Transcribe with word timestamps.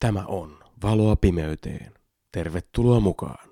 Tämä 0.00 0.24
on 0.26 0.58
Valoa 0.82 1.16
pimeyteen. 1.16 1.92
Tervetuloa 2.32 3.00
mukaan. 3.00 3.48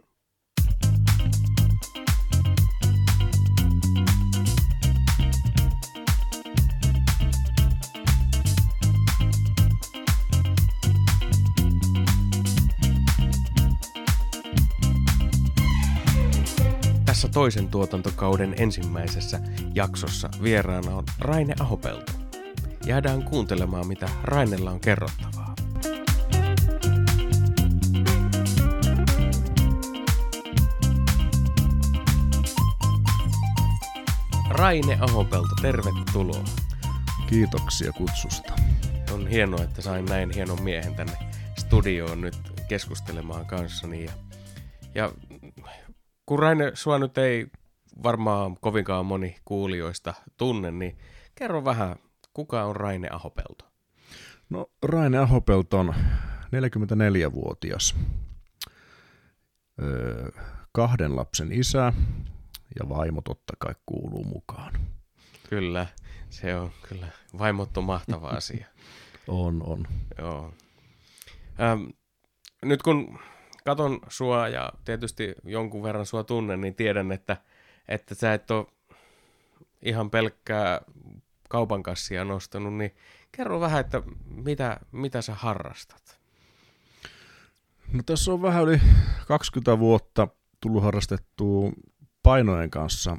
Tässä 17.04 17.28
toisen 17.28 17.68
tuotantokauden 17.68 18.54
ensimmäisessä 18.58 19.40
jaksossa 19.74 20.28
vieraana 20.42 20.96
on 20.96 21.04
Raine 21.18 21.54
Ahopelto. 21.60 22.12
Jäädään 22.86 23.22
kuuntelemaan, 23.22 23.86
mitä 23.86 24.08
Rainella 24.22 24.70
on 24.70 24.80
kerrottavaa. 24.80 25.35
Raine 34.56 34.98
Ahopelto, 35.00 35.54
tervetuloa. 35.62 36.44
Kiitoksia 37.28 37.92
kutsusta. 37.92 38.52
On 39.12 39.26
hienoa, 39.26 39.64
että 39.64 39.82
sain 39.82 40.04
näin 40.04 40.30
hienon 40.30 40.62
miehen 40.62 40.94
tänne 40.94 41.12
studioon 41.58 42.20
nyt 42.20 42.36
keskustelemaan 42.68 43.46
kanssani. 43.46 44.04
Ja, 44.04 44.12
ja 44.94 45.12
kun 46.26 46.38
Raine, 46.38 46.70
sua 46.74 46.98
nyt 46.98 47.18
ei 47.18 47.46
varmaan 48.02 48.56
kovinkaan 48.60 49.06
moni 49.06 49.36
kuulijoista 49.44 50.14
tunne, 50.36 50.70
niin 50.70 50.98
kerro 51.34 51.64
vähän, 51.64 51.96
kuka 52.32 52.64
on 52.64 52.76
Raine 52.76 53.08
Ahopelto? 53.10 53.64
No 54.50 54.70
Raine 54.82 55.18
Ahopelto 55.18 55.78
on 55.78 55.94
44-vuotias, 56.46 57.96
öö, 59.82 60.30
kahden 60.72 61.16
lapsen 61.16 61.52
isä 61.52 61.92
ja 62.80 62.88
vaimo 62.88 63.20
totta 63.20 63.52
kai 63.58 63.74
kuuluu 63.86 64.24
mukaan. 64.24 64.72
Kyllä, 65.50 65.86
se 66.30 66.56
on 66.56 66.70
kyllä. 66.88 67.08
Vaimot 67.38 67.76
on 67.76 67.84
mahtava 67.84 68.28
asia. 68.40 68.66
On, 69.28 69.62
on. 69.66 69.86
Joo. 70.18 70.54
Ähm, 71.60 71.84
nyt 72.62 72.82
kun 72.82 73.18
katon 73.64 74.00
sua 74.08 74.48
ja 74.48 74.72
tietysti 74.84 75.34
jonkun 75.44 75.82
verran 75.82 76.06
sua 76.06 76.24
tunnen, 76.24 76.60
niin 76.60 76.74
tiedän, 76.74 77.12
että, 77.12 77.36
että 77.88 78.14
sä 78.14 78.34
et 78.34 78.50
ole 78.50 78.66
ihan 79.82 80.10
pelkkää 80.10 80.80
kaupan 81.48 81.82
kassia 81.82 82.24
nostanut, 82.24 82.74
niin 82.74 82.94
kerro 83.32 83.60
vähän, 83.60 83.80
että 83.80 84.02
mitä, 84.26 84.80
mitä 84.92 85.22
sä 85.22 85.34
harrastat? 85.34 86.18
No 87.92 88.02
tässä 88.06 88.32
on 88.32 88.42
vähän 88.42 88.64
yli 88.64 88.80
20 89.26 89.78
vuotta 89.78 90.28
tullut 90.60 90.82
harrastettua 90.82 91.72
painojen 92.26 92.70
kanssa 92.70 93.16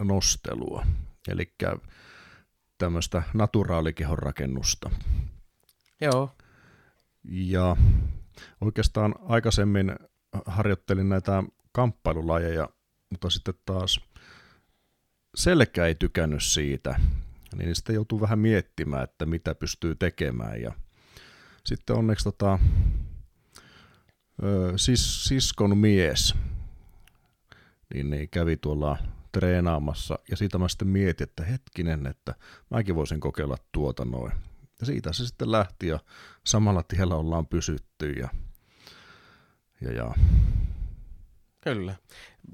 nostelua, 0.00 0.86
eli 1.28 1.54
tämmöistä 2.78 3.22
naturaalikehon 3.34 4.18
rakennusta. 4.18 4.90
Joo. 6.00 6.30
Ja 7.24 7.76
oikeastaan 8.60 9.14
aikaisemmin 9.24 9.96
harjoittelin 10.46 11.08
näitä 11.08 11.42
kamppailulajeja, 11.72 12.68
mutta 13.10 13.30
sitten 13.30 13.54
taas 13.66 14.00
selkä 15.34 15.86
ei 15.86 15.94
tykännyt 15.94 16.42
siitä, 16.42 17.00
niin 17.56 17.74
sitten 17.74 17.94
joutuu 17.94 18.20
vähän 18.20 18.38
miettimään, 18.38 19.04
että 19.04 19.26
mitä 19.26 19.54
pystyy 19.54 19.94
tekemään. 19.94 20.62
Ja 20.62 20.72
sitten 21.66 21.96
onneksi 21.96 22.24
tota, 22.24 22.58
sis, 24.76 25.24
siskon 25.24 25.78
mies 25.78 26.34
niin, 27.94 28.10
niin 28.10 28.28
kävi 28.28 28.56
tuolla 28.56 28.98
treenaamassa 29.32 30.18
ja 30.30 30.36
siitä 30.36 30.58
mä 30.58 30.68
sitten 30.68 30.88
mietin, 30.88 31.24
että 31.24 31.44
hetkinen, 31.44 32.06
että 32.06 32.34
mäkin 32.70 32.94
voisin 32.94 33.20
kokeilla 33.20 33.56
tuota 33.72 34.04
noin. 34.04 34.32
Ja 34.80 34.86
siitä 34.86 35.12
se 35.12 35.26
sitten 35.26 35.52
lähti 35.52 35.86
ja 35.86 35.98
samalla 36.44 36.82
tiellä 36.82 37.14
ollaan 37.16 37.46
pysytty 37.46 38.10
ja, 38.10 38.28
ja, 39.80 39.92
ja. 39.92 40.14
Kyllä. 41.60 41.94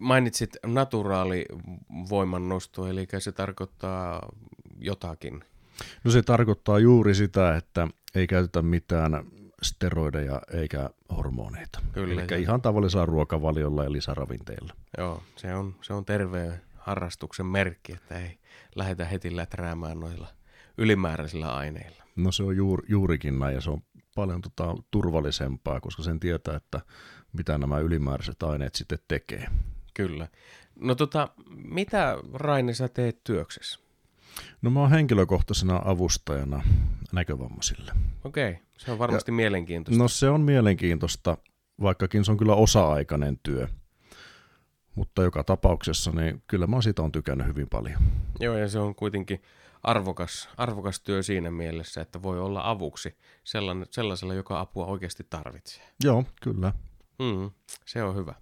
Mainitsit 0.01 0.57
naturaalivoiman 0.67 2.49
nosto, 2.49 2.87
eli 2.87 3.07
se 3.19 3.33
tarkoittaa 3.33 4.29
jotakin. 4.79 5.45
No 6.05 6.11
se 6.11 6.23
tarkoittaa 6.23 6.79
juuri 6.79 7.15
sitä, 7.15 7.57
että 7.57 7.89
ei 8.15 8.27
käytetä 8.27 8.63
mitään 8.63 9.13
steroideja 9.63 10.43
eikä 10.53 10.91
hormoneita. 11.17 11.81
Kyllä. 11.93 12.23
Eli 12.31 12.43
ihan 12.43 12.63
tavallisella 12.63 13.07
ruokavaliolla 13.07 13.85
ja 13.85 13.93
lisäravinteilla. 13.93 14.75
Joo, 14.99 15.23
se 15.37 15.55
on, 15.55 15.75
se 15.83 15.93
on 15.93 16.05
terveen 16.05 16.63
harrastuksen 16.77 17.47
merkki, 17.47 17.93
että 17.93 18.19
ei 18.19 18.39
lähdetä 18.75 19.05
heti 19.05 19.37
läträämään 19.37 20.01
noilla 20.01 20.29
ylimääräisillä 20.79 21.55
aineilla. 21.55 22.05
No 22.17 22.33
se 22.33 22.43
on 22.43 22.57
juur, 22.57 22.83
juurikin 22.89 23.39
näin 23.39 23.55
ja 23.55 23.61
se 23.61 23.71
on 23.71 23.83
paljon 24.15 24.41
tota, 24.41 24.75
turvallisempaa, 24.91 25.81
koska 25.81 26.03
sen 26.03 26.21
tietää, 26.21 26.57
että 26.57 26.81
mitä 27.33 27.59
nämä 27.59 27.79
ylimääräiset 27.79 28.43
aineet 28.43 28.75
sitten 28.75 28.99
tekee. 29.09 29.47
Kyllä. 29.95 30.29
No 30.81 30.95
tota, 30.95 31.29
mitä 31.51 32.17
Raine 32.35 32.75
sä 32.75 32.89
teet 32.89 33.25
työksessä? 33.25 33.81
No 34.63 34.71
mä 34.71 34.81
oon 34.81 34.91
henkilökohtaisena 34.91 35.81
avustajana 35.85 36.63
näkövammaisille. 37.13 37.93
Okei, 38.25 38.51
okay. 38.51 38.65
se 38.79 38.93
on 38.93 38.99
varmasti 38.99 39.31
ja, 39.31 39.35
mielenkiintoista. 39.35 40.03
No 40.03 40.09
se 40.09 40.29
on 40.29 40.41
mielenkiintoista, 40.41 41.39
vaikkakin 41.83 42.25
se 42.25 42.31
on 42.31 42.37
kyllä 42.37 42.55
osa-aikainen 42.55 43.39
työ. 43.43 43.69
Mutta 44.95 45.23
joka 45.23 45.45
tapauksessa, 45.45 46.11
niin 46.11 46.43
kyllä 46.47 46.67
mä 46.67 46.83
siitä 46.83 47.03
on 47.03 47.13
tykännyt 47.13 47.47
hyvin 47.47 47.69
paljon. 47.69 48.01
Joo, 48.41 48.57
ja 48.57 48.69
se 48.69 48.79
on 48.79 48.95
kuitenkin 48.95 49.43
arvokas, 49.83 50.49
arvokas 50.57 51.01
työ 51.01 51.23
siinä 51.23 51.51
mielessä, 51.51 52.01
että 52.01 52.23
voi 52.23 52.41
olla 52.41 52.71
avuksi 52.71 53.17
sellaisella, 53.91 54.35
joka 54.35 54.61
apua 54.61 54.87
oikeasti 54.87 55.27
tarvitsee. 55.31 55.85
Joo, 56.05 56.25
kyllä. 56.43 56.73
Mm, 57.19 57.51
se 57.87 58.03
on 58.03 58.17
hyvä. 58.17 58.35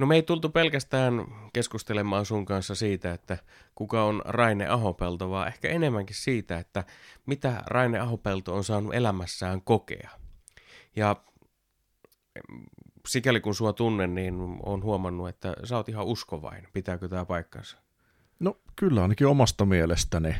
No 0.00 0.06
me 0.06 0.14
ei 0.14 0.22
tultu 0.22 0.48
pelkästään 0.48 1.26
keskustelemaan 1.52 2.26
sun 2.26 2.44
kanssa 2.44 2.74
siitä, 2.74 3.12
että 3.12 3.38
kuka 3.74 4.04
on 4.04 4.22
Raine 4.24 4.68
Ahopelto, 4.68 5.30
vaan 5.30 5.48
ehkä 5.48 5.68
enemmänkin 5.68 6.16
siitä, 6.16 6.58
että 6.58 6.84
mitä 7.26 7.62
Raine 7.66 7.98
Ahopelto 7.98 8.54
on 8.54 8.64
saanut 8.64 8.94
elämässään 8.94 9.62
kokea. 9.62 10.10
Ja 10.96 11.16
sikäli 13.08 13.40
kun 13.40 13.54
sua 13.54 13.72
tunnen, 13.72 14.14
niin 14.14 14.34
on 14.62 14.82
huomannut, 14.82 15.28
että 15.28 15.56
sä 15.64 15.76
oot 15.76 15.88
ihan 15.88 16.06
uskovainen. 16.06 16.70
Pitääkö 16.72 17.08
tämä 17.08 17.24
paikkansa? 17.24 17.76
No 18.38 18.56
kyllä 18.76 19.02
ainakin 19.02 19.26
omasta 19.26 19.64
mielestäni. 19.64 20.34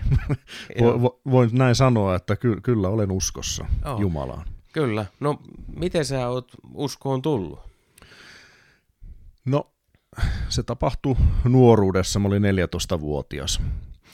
Voin 1.30 1.50
näin 1.52 1.74
sanoa, 1.74 2.14
että 2.14 2.36
ky- 2.36 2.60
kyllä 2.60 2.88
olen 2.88 3.10
uskossa 3.10 3.66
oh. 3.84 4.00
Jumalaan. 4.00 4.46
Kyllä. 4.72 5.06
No 5.20 5.38
miten 5.76 6.04
sä 6.04 6.28
oot 6.28 6.52
uskoon 6.74 7.22
tullut? 7.22 7.69
No 9.44 9.72
se 10.48 10.62
tapahtui 10.62 11.16
nuoruudessa, 11.44 12.18
mä 12.18 12.28
olin 12.28 12.42
14-vuotias. 12.42 13.60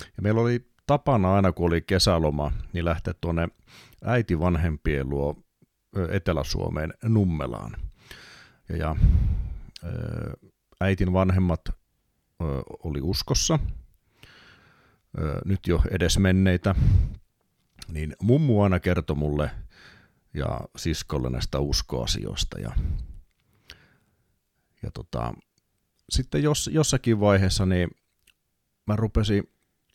Ja 0.01 0.23
meillä 0.23 0.41
oli 0.41 0.71
tapana 0.87 1.35
aina, 1.35 1.53
kun 1.53 1.67
oli 1.67 1.81
kesäloma, 1.81 2.53
niin 2.73 2.85
lähteä 2.85 3.15
tuonne 3.21 3.49
äiti 4.05 4.41
vanhempien 4.41 5.11
luo 5.11 5.35
Etelä-Suomeen 6.11 6.95
Nummelaan. 7.05 7.77
Ja, 8.69 8.77
ja 8.77 8.97
äitin 10.81 11.13
vanhemmat 11.13 11.61
oli 12.85 13.01
uskossa, 13.03 13.59
nyt 15.45 15.67
jo 15.67 15.83
edesmenneitä, 15.91 16.75
niin 17.89 18.17
mummu 18.23 18.63
aina 18.63 18.81
kertoi 18.81 19.17
mulle 19.17 19.51
ja 20.35 20.61
siskolle 20.77 21.31
näistä 21.31 21.59
uskoasioista. 21.59 22.59
Ja, 22.59 22.73
ja 24.87 24.91
tota, 24.91 25.35
sitten 26.11 26.43
jos, 26.43 26.71
jossakin 26.73 27.21
vaiheessa 27.21 27.67
niin 27.67 27.91
mä 28.87 28.97
rupesin 28.97 29.51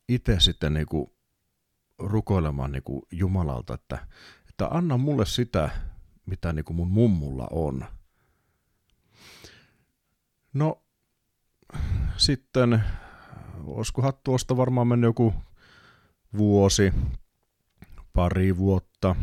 itse 0.09 0.39
sitten 0.39 0.73
niinku 0.73 1.15
rukoilemaan 1.99 2.71
niinku 2.71 3.07
Jumalalta, 3.11 3.73
että, 3.73 4.07
että 4.49 4.67
anna 4.67 4.97
mulle 4.97 5.25
sitä, 5.25 5.69
mitä 6.25 6.53
niinku 6.53 6.73
mun 6.73 6.91
mummulla 6.91 7.47
on. 7.51 7.85
No 10.53 10.83
sitten, 12.17 12.83
olisikohan 13.63 14.13
tuosta 14.23 14.57
varmaan 14.57 14.87
mennyt 14.87 15.07
joku 15.07 15.33
vuosi, 16.37 16.93
pari 18.13 18.57
vuotta. 18.57 19.15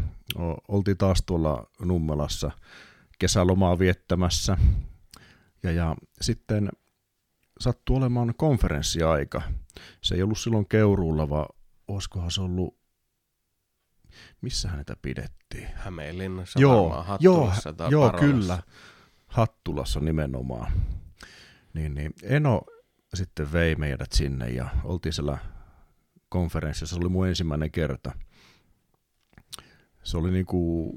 Oltiin 0.68 0.96
taas 0.96 1.22
tuolla 1.26 1.70
Nummelassa 1.80 2.50
kesälomaa 3.18 3.78
viettämässä. 3.78 4.56
Ja, 5.62 5.72
ja 5.72 5.96
sitten 6.20 6.68
sattui 7.60 7.96
olemaan 7.96 8.34
konferenssiaika. 8.36 9.42
Se 10.00 10.14
ei 10.14 10.22
ollut 10.22 10.38
silloin 10.38 10.68
Keuruulla, 10.68 11.28
vaan 11.28 11.48
olisikohan 11.88 12.30
se 12.30 12.40
ollut 12.40 12.78
missä 14.40 14.68
häntä 14.68 14.96
pidettiin? 15.02 15.68
Hämeenlinnassa 15.74 16.60
Joo, 16.60 16.82
varmaan 16.82 17.06
Hattulassa 17.06 17.68
joo, 17.68 17.74
tai 17.76 17.90
joo 17.90 18.10
Parolassa. 18.10 18.32
kyllä. 18.32 18.62
Hattulassa 19.26 20.00
nimenomaan. 20.00 20.72
Niin, 21.74 21.94
niin 21.94 22.12
Eno 22.22 22.62
sitten 23.14 23.52
vei 23.52 23.76
meidät 23.76 24.12
sinne 24.12 24.50
ja 24.50 24.68
oltiin 24.84 25.12
siellä 25.12 25.38
konferenssissa. 26.28 26.94
Se 26.94 27.00
oli 27.00 27.08
mun 27.08 27.28
ensimmäinen 27.28 27.70
kerta. 27.70 28.12
Se 30.02 30.16
oli 30.16 30.30
niinku 30.30 30.92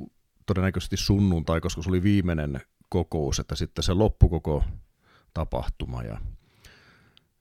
todennäköisesti 0.46 0.98
sunnuntai, 0.98 1.62
koska 1.62 1.82
se 1.82 1.90
oli 1.90 2.04
viimeinen 2.04 2.62
kokous, 2.92 3.40
että 3.40 3.56
sitten 3.56 3.84
se 3.84 3.94
loppui 3.94 4.30
koko 4.30 4.64
tapahtuma. 5.34 6.04
Ja 6.04 6.20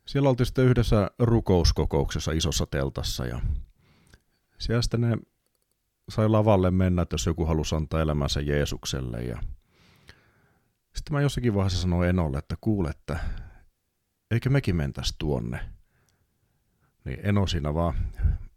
siellä 0.07 0.29
oltiin 0.29 0.47
sitten 0.47 0.65
yhdessä 0.65 1.11
rukouskokouksessa 1.19 2.33
isossa 2.33 2.67
teltassa 2.67 3.27
ja 3.27 3.41
siellä 4.59 4.83
sitten 4.83 5.01
ne 5.01 5.19
sai 6.09 6.29
lavalle 6.29 6.71
mennä, 6.71 7.03
että 7.03 7.15
jos 7.15 7.27
joku 7.27 7.47
halusi 7.47 7.75
antaa 7.75 8.01
elämänsä 8.01 8.41
Jeesukselle. 8.41 9.23
Ja 9.23 9.43
sitten 10.95 11.13
mä 11.13 11.21
jossakin 11.21 11.55
vaiheessa 11.55 11.81
sanoin 11.81 12.09
Enolle, 12.09 12.39
että 12.39 12.57
kuule, 12.61 12.91
että 12.91 13.19
eikö 14.31 14.51
mekin 14.51 14.77
mentäisi 14.77 15.15
tuonne. 15.19 15.61
Niin 17.05 17.19
Eno 17.23 17.47
siinä 17.47 17.75
vaan 17.75 17.95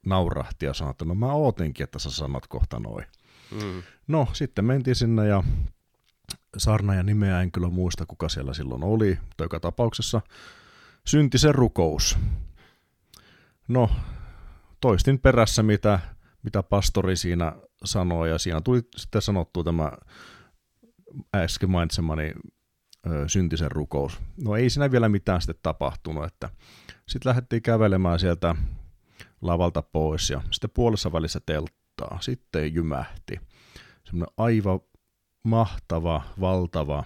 naurahti 0.05 0.65
ja 0.65 0.73
sanoi, 0.73 0.91
että 0.91 1.05
no 1.05 1.15
mä 1.15 1.33
ootinkin, 1.33 1.83
että 1.83 1.99
sä 1.99 2.11
sanot 2.11 2.47
kohta 2.47 2.79
noin. 2.79 3.05
Mm. 3.51 3.83
No, 4.07 4.27
sitten 4.33 4.65
mentiin 4.65 4.95
sinne 4.95 5.27
ja 5.27 5.43
saarnaajan 6.57 7.05
nimeä 7.05 7.41
en 7.41 7.51
kyllä 7.51 7.69
muista, 7.69 8.05
kuka 8.05 8.29
siellä 8.29 8.53
silloin 8.53 8.83
oli, 8.83 9.17
mutta 9.21 9.43
joka 9.43 9.59
tapauksessa 9.59 10.21
synti 11.07 11.37
se 11.37 11.51
rukous. 11.51 12.17
No, 13.67 13.89
toistin 14.81 15.19
perässä, 15.19 15.63
mitä, 15.63 15.99
mitä 16.43 16.63
pastori 16.63 17.15
siinä 17.15 17.53
sanoi, 17.83 18.29
ja 18.29 18.37
siinä 18.37 18.61
tuli 18.61 18.81
sitten 18.97 19.21
sanottu 19.21 19.63
tämä 19.63 19.91
äsken 21.35 21.69
mainitsemani 21.69 22.33
ö, 23.07 23.29
syntisen 23.29 23.71
rukous. 23.71 24.21
No 24.43 24.55
ei 24.55 24.69
siinä 24.69 24.91
vielä 24.91 25.09
mitään 25.09 25.41
sitten 25.41 25.59
tapahtunut, 25.63 26.25
että 26.25 26.49
sitten 27.07 27.29
lähdettiin 27.29 27.61
kävelemään 27.61 28.19
sieltä 28.19 28.55
lavalta 29.41 29.81
pois, 29.81 30.29
ja 30.29 30.41
sitten 30.51 30.69
puolessa 30.73 31.11
välissä 31.11 31.39
telttaa, 31.45 32.17
sitten 32.21 32.73
jymähti. 32.75 33.39
Semmoinen 34.03 34.33
aivan 34.37 34.79
mahtava, 35.43 36.21
valtava, 36.39 37.03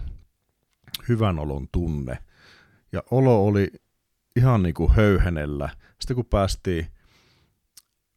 hyvän 1.09 1.39
olon 1.39 1.67
tunne. 1.71 2.17
Ja 2.91 3.03
olo 3.11 3.45
oli 3.45 3.71
ihan 4.35 4.63
niin 4.63 4.73
kuin 4.73 4.91
höyhenellä. 4.91 5.69
Sitten 5.99 6.15
kun 6.15 6.25
päästiin 6.25 6.87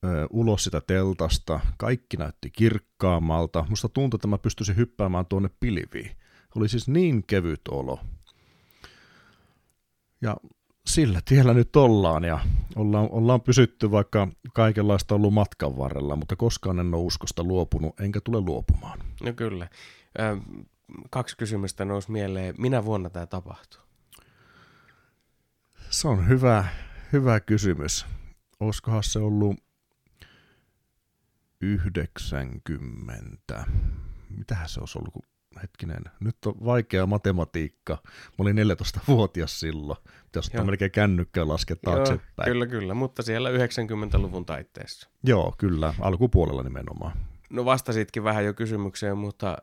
ö, 0.04 0.26
ulos 0.30 0.64
sitä 0.64 0.80
teltasta, 0.80 1.60
kaikki 1.76 2.16
näytti 2.16 2.50
kirkkaammalta. 2.50 3.66
Musta 3.68 3.88
tuntui, 3.88 4.16
että 4.18 4.28
mä 4.28 4.38
pystyisin 4.38 4.76
hyppäämään 4.76 5.26
tuonne 5.26 5.50
pilviin. 5.60 6.16
Oli 6.56 6.68
siis 6.68 6.88
niin 6.88 7.24
kevyt 7.26 7.68
olo. 7.68 8.00
Ja 10.22 10.36
sillä 10.86 11.20
tiellä 11.24 11.54
nyt 11.54 11.76
ollaan 11.76 12.24
ja 12.24 12.38
ollaan, 12.76 13.08
ollaan 13.10 13.40
pysytty 13.40 13.90
vaikka 13.90 14.28
kaikenlaista 14.52 15.14
ollut 15.14 15.34
matkan 15.34 15.76
varrella, 15.76 16.16
mutta 16.16 16.36
koskaan 16.36 16.80
en 16.80 16.94
ole 16.94 17.02
uskosta 17.02 17.44
luopunut, 17.44 18.00
enkä 18.00 18.20
tule 18.20 18.40
luopumaan. 18.40 18.98
No 19.22 19.32
kyllä. 19.32 19.68
Kaksi 21.10 21.36
kysymystä 21.36 21.84
nousi 21.84 22.10
mieleen. 22.10 22.54
Minä 22.58 22.84
vuonna 22.84 23.10
tämä 23.10 23.26
tapahtuu? 23.26 23.80
Se 25.90 26.08
on 26.08 26.28
hyvä, 26.28 26.64
hyvä 27.12 27.40
kysymys. 27.40 28.06
Olisikohan 28.60 29.02
se 29.02 29.18
ollut 29.18 29.56
90. 31.60 33.64
Mitähän 34.38 34.68
se 34.68 34.80
olisi 34.80 34.98
ollut, 34.98 35.12
kun 35.12 35.22
hetkinen, 35.62 36.04
nyt 36.20 36.36
on 36.46 36.54
vaikea 36.64 37.06
matematiikka. 37.06 37.98
Mä 38.04 38.34
olin 38.38 38.56
14-vuotias 38.56 39.60
silloin. 39.60 39.98
Pitäisi 40.24 40.50
ottaa 40.50 40.64
melkein 40.64 40.90
kännykkää 40.90 41.48
laskea 41.48 41.76
taaksepäin. 41.84 42.22
Joo, 42.36 42.44
kyllä, 42.44 42.66
kyllä, 42.66 42.94
mutta 42.94 43.22
siellä 43.22 43.50
90-luvun 43.50 44.46
taitteessa. 44.46 45.10
Joo, 45.24 45.54
kyllä, 45.58 45.94
alkupuolella 46.00 46.62
nimenomaan. 46.62 47.18
No 47.50 47.64
vastasitkin 47.64 48.24
vähän 48.24 48.44
jo 48.44 48.54
kysymykseen, 48.54 49.18
mutta 49.18 49.58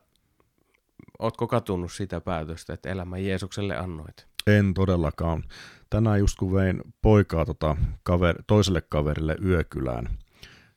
ootko 1.18 1.46
katunut 1.46 1.92
sitä 1.92 2.20
päätöstä, 2.20 2.72
että 2.72 2.88
elämän 2.88 3.24
Jeesukselle 3.24 3.76
annoit? 3.76 4.26
En 4.46 4.74
todellakaan. 4.74 5.44
Tänään 5.90 6.18
just 6.18 6.38
kun 6.38 6.52
vein 6.52 6.80
poikaa 7.02 7.44
tota 7.44 7.76
kaver, 8.02 8.42
toiselle 8.46 8.82
kaverille 8.88 9.36
yökylään, 9.44 10.18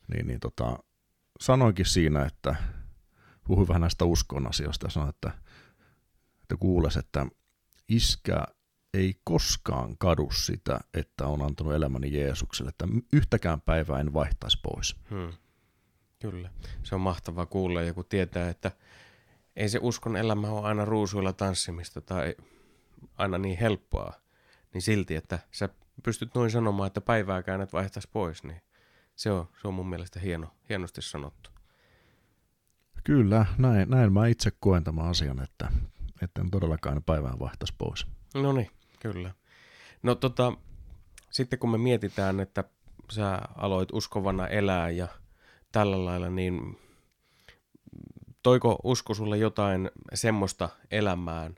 niin, 0.08 0.28
niin 0.28 0.40
tota, 0.40 0.80
sanoinkin 1.40 1.86
siinä, 1.86 2.26
että 2.26 2.56
puhuin 3.44 3.68
vähän 3.68 3.82
näistä 3.82 4.06
uskon 4.06 4.48
asioista 4.48 4.86
ja 4.86 4.92
sanoin, 4.92 5.10
että, 5.10 5.32
että 6.42 6.56
kuules, 6.60 6.98
että 6.98 7.26
iskä 7.90 8.44
ei 8.94 9.16
koskaan 9.24 9.98
kadu 9.98 10.32
sitä, 10.32 10.80
että 10.94 11.28
on 11.28 11.42
antanut 11.42 11.74
elämäni 11.74 12.14
Jeesukselle, 12.14 12.70
että 12.70 12.88
yhtäkään 13.14 13.62
päivää 13.62 14.00
en 14.00 14.14
vaihtaisi 14.14 14.60
pois. 14.64 14.96
Hmm. 15.10 15.34
Kyllä. 16.20 16.50
Se 16.84 16.96
on 16.96 17.02
mahtavaa 17.02 17.46
kuulla 17.46 17.82
ja 17.82 17.94
kun 17.94 18.06
tietää, 18.10 18.50
että 18.50 18.72
ei 19.56 19.70
se 19.70 19.80
uskon 19.82 20.16
elämä 20.16 20.48
ole 20.48 20.68
aina 20.68 20.86
ruusuilla 20.86 21.34
tanssimista 21.34 22.02
tai 22.02 22.36
aina 23.18 23.38
niin 23.38 23.58
helppoa, 23.58 24.14
niin 24.74 24.82
silti, 24.82 25.16
että 25.16 25.40
sä 25.52 25.70
pystyt 26.04 26.36
noin 26.36 26.52
sanomaan, 26.52 26.88
että 26.88 27.02
päivääkään 27.02 27.62
et 27.62 27.74
vaihtaisi 27.74 28.10
pois, 28.14 28.44
niin 28.44 28.62
se 29.16 29.32
on, 29.32 29.48
se 29.62 29.68
on 29.68 29.74
mun 29.74 29.90
mielestä 29.90 30.20
hieno, 30.20 30.48
hienosti 30.70 31.02
sanottu. 31.02 31.50
Kyllä, 33.04 33.46
näin, 33.58 33.90
näin 33.90 34.14
mä 34.14 34.28
itse 34.28 34.52
koen 34.60 34.84
tämän 34.84 35.08
asian, 35.08 35.44
että, 35.44 35.72
että 36.22 36.42
en 36.42 36.52
todellakaan 36.52 37.04
päivään 37.04 37.40
vaihtaisi 37.40 37.74
pois. 37.78 38.08
No 38.34 38.54
niin, 38.54 38.70
kyllä. 39.00 39.32
No 40.04 40.16
tota, 40.16 40.54
sitten 41.30 41.60
kun 41.60 41.72
me 41.72 41.78
mietitään, 41.78 42.40
että 42.40 42.64
sä 43.12 43.42
aloit 43.56 43.90
uskovana 43.94 44.48
elää 44.48 44.90
ja 44.90 45.08
tällä 45.72 46.06
lailla, 46.06 46.30
niin 46.30 46.78
toiko 48.44 48.80
usko 48.84 49.14
sulle 49.14 49.38
jotain 49.38 49.92
semmoista 50.14 50.70
elämään, 50.92 51.56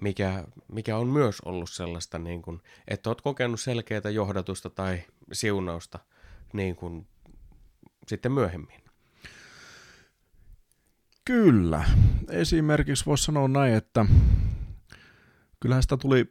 mikä, 0.00 0.44
mikä 0.72 0.96
on 0.96 1.06
myös 1.06 1.40
ollut 1.40 1.70
sellaista, 1.70 2.18
niin 2.18 2.42
kuin, 2.42 2.60
että 2.88 3.10
oot 3.10 3.20
kokenut 3.20 3.60
selkeää 3.60 4.10
johdatusta 4.12 4.70
tai 4.70 5.02
siunausta 5.32 5.98
niin 6.52 6.76
kuin, 6.76 7.06
sitten 8.08 8.32
myöhemmin? 8.32 8.84
Kyllä. 11.24 11.84
Esimerkiksi 12.30 13.06
voisi 13.06 13.24
sanoa 13.24 13.48
näin, 13.48 13.74
että 13.74 14.06
kyllähän 15.60 15.82
sitä 15.82 15.96
tuli 15.96 16.26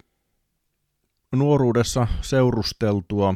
nuoruudessa 1.31 2.07
seurusteltua 2.21 3.35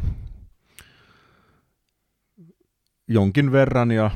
jonkin 3.07 3.51
verran 3.51 3.91
ja 3.91 4.11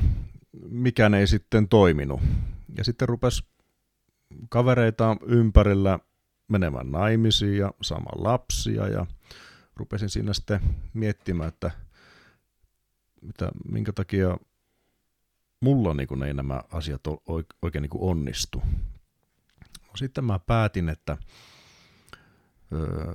mikään 0.68 1.14
ei 1.14 1.26
sitten 1.26 1.68
toiminut. 1.68 2.20
Ja 2.76 2.84
sitten 2.84 3.08
rupesi 3.08 3.44
kavereita 4.48 5.16
ympärillä 5.26 5.98
menemään 6.48 6.90
naimisiin 6.90 7.58
ja 7.58 7.72
saamaan 7.82 8.24
lapsia 8.24 8.88
ja 8.88 9.06
rupesin 9.76 10.08
siinä 10.08 10.32
sitten 10.32 10.60
miettimään, 10.94 11.48
että 11.48 11.70
mitä, 13.22 13.50
minkä 13.70 13.92
takia 13.92 14.36
mulla 15.60 15.94
niin 15.94 16.08
kuin 16.08 16.22
ei 16.22 16.34
nämä 16.34 16.62
asiat 16.72 17.00
oikein 17.62 17.82
niin 17.82 17.90
kuin 17.90 18.02
onnistu. 18.02 18.62
No, 19.80 19.96
sitten 19.96 20.24
mä 20.24 20.38
päätin, 20.38 20.88
että 20.88 21.16
öö, 22.72 23.14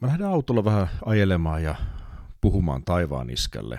mä 0.00 0.08
lähden 0.08 0.26
autolla 0.26 0.64
vähän 0.64 0.88
ajelemaan 1.04 1.62
ja 1.62 1.74
puhumaan 2.40 2.84
taivaan 2.84 3.30
iskälle 3.30 3.78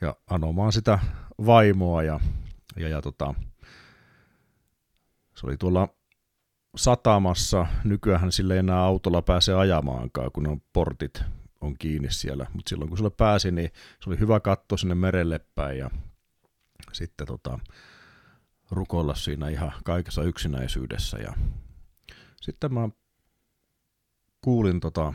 ja 0.00 0.16
anomaan 0.26 0.72
sitä 0.72 0.98
vaimoa 1.46 2.02
ja, 2.02 2.20
ja, 2.76 2.88
ja 2.88 3.02
tota, 3.02 3.34
se 5.34 5.46
oli 5.46 5.56
tuolla 5.56 5.88
satamassa. 6.76 7.66
Nykyään 7.84 8.32
sille 8.32 8.54
ei 8.54 8.58
enää 8.58 8.80
autolla 8.80 9.22
pääse 9.22 9.54
ajamaankaan, 9.54 10.32
kun 10.32 10.46
on 10.46 10.60
portit 10.72 11.22
on 11.60 11.78
kiinni 11.78 12.12
siellä. 12.12 12.46
Mutta 12.52 12.68
silloin 12.68 12.88
kun 12.88 12.98
sillä 12.98 13.10
pääsi, 13.10 13.50
niin 13.50 13.70
se 14.00 14.10
oli 14.10 14.18
hyvä 14.18 14.40
katto 14.40 14.76
sinne 14.76 14.94
merelle 14.94 15.40
päin 15.54 15.78
ja 15.78 15.90
sitten 16.92 17.26
tota, 17.26 17.58
rukoilla 18.70 19.14
siinä 19.14 19.48
ihan 19.48 19.72
kaikessa 19.84 20.22
yksinäisyydessä. 20.22 21.18
Ja 21.18 21.34
sitten 22.42 22.74
mä 22.74 22.88
kuulin 24.40 24.80
tota, 24.80 25.14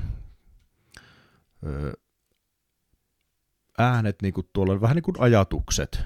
äänet 3.81 4.21
niin 4.21 4.33
kuin 4.33 4.49
tuolla, 4.53 4.81
vähän 4.81 4.95
niin 4.95 5.03
kuin 5.03 5.15
ajatukset. 5.19 6.03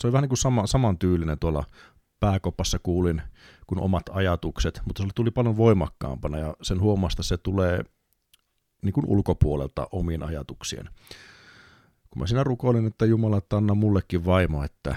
Se 0.00 0.06
oli 0.06 0.12
vähän 0.12 0.22
niin 0.22 0.28
kuin 0.28 0.38
sama, 0.38 0.66
samantyylinen 0.66 1.38
tuolla 1.38 1.64
pääkopassa 2.20 2.78
kuulin 2.78 3.22
kuin 3.66 3.80
omat 3.80 4.02
ajatukset, 4.12 4.80
mutta 4.86 5.02
se 5.02 5.08
tuli 5.14 5.30
paljon 5.30 5.56
voimakkaampana 5.56 6.38
ja 6.38 6.56
sen 6.62 6.80
huomasta 6.80 7.22
se 7.22 7.36
tulee 7.36 7.84
niin 8.82 8.92
kuin 8.92 9.06
ulkopuolelta 9.06 9.88
omiin 9.92 10.22
ajatuksien. 10.22 10.90
kun 12.10 12.22
mä 12.22 12.26
siinä 12.26 12.44
rukoilin, 12.44 12.86
että 12.86 13.06
Jumala, 13.06 13.38
että 13.38 13.56
anna 13.56 13.74
mullekin 13.74 14.24
vaimo, 14.24 14.64
että, 14.64 14.96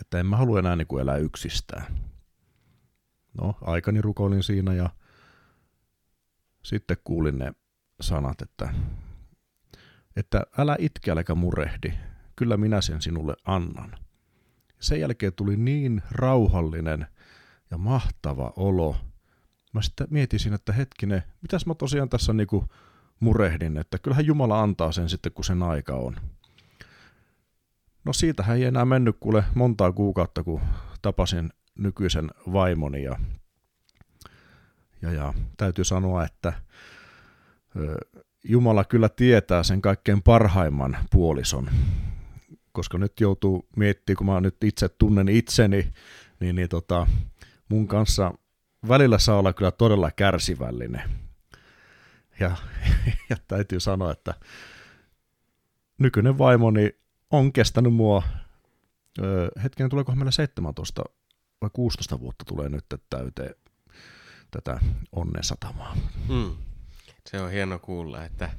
että 0.00 0.20
en 0.20 0.26
mä 0.26 0.36
halua 0.36 0.58
enää 0.58 0.76
niin 0.76 0.86
kuin 0.86 1.02
elää 1.02 1.16
yksistään. 1.16 1.86
No, 3.40 3.54
aikani 3.60 4.00
rukoilin 4.00 4.42
siinä 4.42 4.74
ja 4.74 4.90
sitten 6.62 6.96
kuulin 7.04 7.38
ne 7.38 7.52
sanat, 8.00 8.42
että, 8.42 8.74
että 10.16 10.42
älä 10.58 10.76
itke, 10.78 11.10
äläkä 11.10 11.34
murehdi, 11.34 11.92
kyllä 12.36 12.56
minä 12.56 12.80
sen 12.80 13.02
sinulle 13.02 13.34
annan. 13.44 13.98
Sen 14.80 15.00
jälkeen 15.00 15.32
tuli 15.32 15.56
niin 15.56 16.02
rauhallinen 16.10 17.06
ja 17.70 17.78
mahtava 17.78 18.52
olo. 18.56 18.96
Mä 19.72 19.82
sitten 19.82 20.06
mietin 20.10 20.54
että 20.54 20.72
hetkinen, 20.72 21.22
mitäs 21.42 21.66
mä 21.66 21.74
tosiaan 21.74 22.08
tässä 22.08 22.32
niinku 22.32 22.64
murehdin, 23.20 23.76
että 23.76 23.98
kyllähän 23.98 24.26
Jumala 24.26 24.62
antaa 24.62 24.92
sen 24.92 25.08
sitten, 25.08 25.32
kun 25.32 25.44
sen 25.44 25.62
aika 25.62 25.94
on. 25.94 26.16
No 28.04 28.12
siitähän 28.12 28.56
ei 28.56 28.64
enää 28.64 28.84
mennyt 28.84 29.16
kuule 29.20 29.44
montaa 29.54 29.92
kuukautta, 29.92 30.44
kun 30.44 30.60
tapasin 31.02 31.50
nykyisen 31.78 32.30
vaimoni 32.52 33.02
ja, 33.02 33.18
ja, 35.02 35.12
ja 35.12 35.34
täytyy 35.56 35.84
sanoa, 35.84 36.24
että 36.24 36.52
Jumala 38.44 38.84
kyllä 38.84 39.08
tietää 39.08 39.62
sen 39.62 39.82
kaikkein 39.82 40.22
parhaimman 40.22 40.96
puolison, 41.10 41.70
koska 42.72 42.98
nyt 42.98 43.20
joutuu 43.20 43.68
miettimään, 43.76 44.16
kun 44.16 44.26
mä 44.26 44.40
nyt 44.40 44.64
itse 44.64 44.88
tunnen 44.88 45.28
itseni, 45.28 45.92
niin, 46.40 46.56
niin 46.56 46.68
tota, 46.68 47.06
mun 47.68 47.88
kanssa 47.88 48.34
välillä 48.88 49.18
saa 49.18 49.38
olla 49.38 49.52
kyllä 49.52 49.70
todella 49.70 50.10
kärsivällinen. 50.10 51.10
Ja, 52.40 52.56
ja 53.30 53.36
täytyy 53.48 53.80
sanoa, 53.80 54.12
että 54.12 54.34
nykyinen 55.98 56.38
vaimoni 56.38 56.96
on 57.30 57.52
kestänyt 57.52 57.94
mua, 57.94 58.22
öö, 59.22 59.48
hetken 59.62 59.90
tuleeko 59.90 60.14
meillä 60.14 60.30
17 60.30 61.04
vai 61.60 61.70
16 61.72 62.20
vuotta 62.20 62.44
tulee 62.44 62.68
nyt 62.68 62.84
täyteen 63.10 63.54
tätä 64.50 64.80
onnen 65.12 65.44
satamaa. 65.44 65.96
Hmm. 66.28 66.56
Se 67.28 67.40
on 67.40 67.50
hieno 67.50 67.78
kuulla, 67.78 68.24
että 68.24 68.50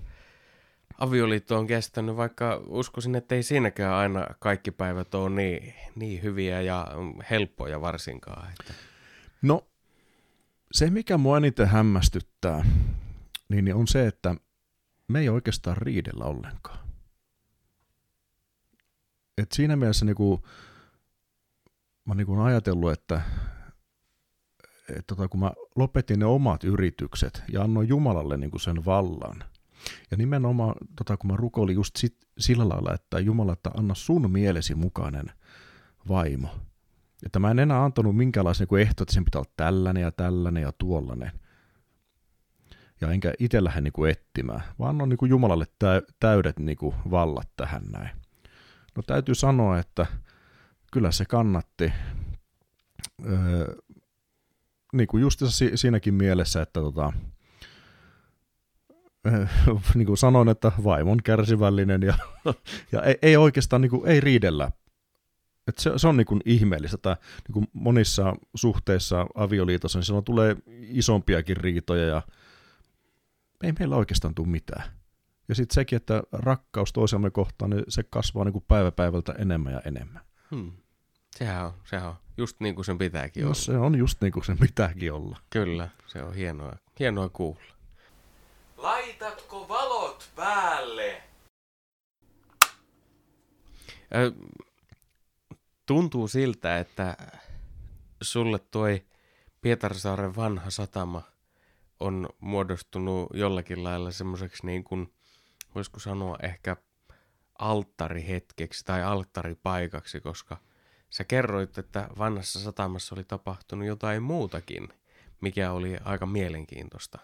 avioliitto 0.98 1.58
on 1.58 1.68
kestänyt, 1.68 2.18
vaikka 2.18 2.62
uskoisin, 2.68 3.16
että 3.16 3.36
ei 3.36 3.44
siinäkään 3.44 3.94
aina 3.94 4.28
kaikki 4.40 4.72
päivät 4.72 5.16
ole 5.16 5.30
niin, 5.30 5.74
niin 5.96 6.24
hyviä 6.24 6.62
ja 6.62 6.88
helppoja 7.30 7.82
varsinkaan. 7.82 8.50
Että... 8.50 8.74
No, 9.42 9.68
se 10.72 10.90
mikä 10.90 11.18
mua 11.18 11.38
eniten 11.38 11.68
hämmästyttää, 11.68 12.66
niin, 13.50 13.76
on 13.76 13.88
se, 13.88 14.08
että 14.08 14.36
me 15.08 15.20
ei 15.20 15.30
oikeastaan 15.30 15.78
riidellä 15.78 16.26
ollenkaan. 16.26 16.80
Et 19.38 19.52
siinä 19.52 19.76
mielessä 19.76 20.06
niin 20.06 20.16
kuin, 20.16 20.42
mä 22.06 22.12
oon 22.12 22.18
niin 22.18 22.40
ajatellut, 22.40 22.92
että, 22.92 23.22
että 24.90 25.16
tota, 25.16 25.28
kun 25.28 25.40
mä 25.40 25.52
lopetin 25.76 26.20
ne 26.20 26.26
omat 26.26 26.64
yritykset 26.64 27.44
ja 27.52 27.62
annoin 27.62 27.88
Jumalalle 27.88 28.38
niin 28.38 28.52
kuin 28.52 28.62
sen 28.62 28.86
vallan, 28.86 29.44
ja 30.12 30.18
nimenomaan 30.18 30.76
tota, 30.98 31.18
kun 31.18 31.32
mä 31.32 31.38
rukoilin 31.38 31.76
just 31.76 31.96
sit, 31.96 32.18
sillä 32.38 32.70
lailla, 32.70 32.94
että 32.94 33.20
Jumala, 33.20 33.54
että 33.54 33.72
anna 33.78 33.96
sun 33.96 34.32
mielesi 34.32 34.76
mukainen 34.76 35.32
vaimo. 36.08 36.50
Että 37.26 37.40
mä 37.40 37.52
en 37.52 37.60
enää 37.60 37.84
antanut 37.84 38.18
minkäänlaisen 38.18 38.68
niin 38.72 38.82
ehto, 38.82 39.04
että 39.04 39.14
sen 39.14 39.26
pitää 39.26 39.40
olla 39.40 39.52
tällainen 39.58 40.02
ja 40.02 40.12
tällainen 40.12 40.64
ja 40.64 40.72
tuollainen. 40.72 41.32
Ja 43.02 43.12
enkä 43.12 43.34
itse 43.40 43.64
lähde 43.64 43.82
niin 43.82 43.94
kuin 43.94 44.12
etsimään, 44.12 44.62
vaan 44.80 44.90
annan 44.90 45.10
niin 45.10 45.30
Jumalalle 45.30 45.66
täydet 46.20 46.60
niin 46.60 46.78
kuin 46.78 46.96
vallat 47.12 47.50
tähän 47.58 47.84
näin. 47.92 48.10
No 48.96 49.04
täytyy 49.08 49.36
sanoa, 49.36 49.80
että 49.80 50.06
kyllä 50.92 51.12
se 51.12 51.26
kannatti. 51.26 51.94
Öö, 53.26 53.76
niin 54.98 55.08
kuin 55.08 55.22
just 55.22 55.42
siinäkin 55.76 56.14
mielessä, 56.14 56.62
että 56.62 56.80
tota, 56.80 57.14
niin 59.96 60.06
kuin 60.06 60.18
sanoin, 60.18 60.50
että 60.50 60.72
vaimon 60.84 61.24
kärsivällinen 61.24 62.02
ja, 62.02 62.14
ja 62.92 63.02
ei, 63.02 63.18
ei 63.22 63.38
oikeastaan 63.38 63.82
niin 63.82 63.90
kuin, 63.90 64.08
ei 64.08 64.20
riidellä. 64.20 64.72
Et 65.68 65.78
se, 65.78 65.92
se 65.98 66.08
on 66.08 66.18
niin 66.18 66.26
kuin 66.26 66.42
ihmeellistä. 66.46 66.96
Että, 66.96 67.18
niin 67.48 67.54
kuin 67.54 67.68
monissa 67.74 68.36
suhteissa 68.56 69.28
avioliitossa 69.36 70.00
niin 70.00 70.24
tulee 70.24 70.56
isompiakin 70.82 71.58
riitoja 71.58 72.06
ja 72.06 72.22
ei 73.64 73.74
meillä 73.80 73.96
oikeastaan 73.96 74.36
tule 74.36 74.48
mitään. 74.48 74.84
Ja 75.48 75.56
sitten 75.56 75.76
sekin, 75.76 75.98
että 75.98 76.24
rakkaus 76.32 76.94
toisiamme 76.94 77.32
kohtaan, 77.32 77.72
niin 77.72 77.84
se 77.88 78.04
kasvaa 78.04 78.44
niin 78.44 78.54
kuin 78.54 78.66
päivä 78.68 78.92
päivältä 78.92 79.34
enemmän 79.38 79.74
ja 79.74 79.82
enemmän. 79.86 80.22
Hmm. 80.52 80.72
Sehän 81.36 81.66
on, 81.66 81.74
sehän 81.86 82.10
on 82.10 82.16
just 82.38 82.60
niin 82.60 82.76
kuin 82.76 82.86
sen 82.86 82.98
pitääkin 82.98 83.42
no, 83.42 83.48
olla. 83.48 83.56
se 83.56 83.78
on 83.78 83.96
just 83.96 84.22
niin 84.22 84.34
kuin 84.34 84.46
sen 84.46 84.58
pitääkin 84.58 85.14
olla. 85.14 85.40
Kyllä, 85.50 85.90
se 86.08 86.24
on 86.24 86.34
hienoa, 86.34 86.76
hienoa 87.00 87.30
kuulla. 87.30 87.76
Laitatko 88.78 89.68
valot 89.70 90.30
päälle? 90.36 91.22
Tuntuu 95.86 96.28
siltä, 96.28 96.80
että 96.80 97.18
sulle 98.22 98.60
toi 98.72 99.06
Pietarsaaren 99.62 100.36
vanha 100.36 100.70
satama 100.70 101.22
on 102.00 102.30
muodostunut 102.40 103.30
jollakin 103.34 103.84
lailla 103.84 104.12
semmoiseksi 104.12 104.66
niin 104.66 104.84
kuin, 104.84 105.14
voisiko 105.76 106.00
sanoa 106.00 106.38
ehkä 106.44 106.76
alttarihetkeksi 107.60 108.86
tai 108.86 109.04
alttaripaikaksi, 109.04 110.22
koska– 110.22 110.58
Sä 111.16 111.24
kerroit, 111.24 111.78
että 111.78 112.10
vanhassa 112.18 112.60
satamassa 112.60 113.16
oli 113.16 113.24
tapahtunut 113.24 113.88
jotain 113.88 114.24
muutakin, 114.24 114.90
mikä 115.42 115.72
oli 115.72 115.98
aika 116.04 116.26
mielenkiintoista. 116.26 117.20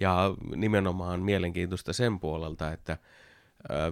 Ja 0.00 0.34
nimenomaan 0.56 1.20
mielenkiintoista 1.20 1.92
sen 1.92 2.20
puolelta, 2.20 2.72
että 2.72 2.98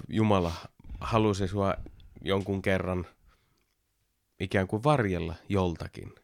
Jumala 0.09 0.53
halusi 1.01 1.49
sua 1.49 1.75
jonkun 2.25 2.63
kerran 2.63 3.07
ikään 4.41 4.67
kuin 4.67 4.85
varjella 4.85 5.35
joltakin. 5.49 6.15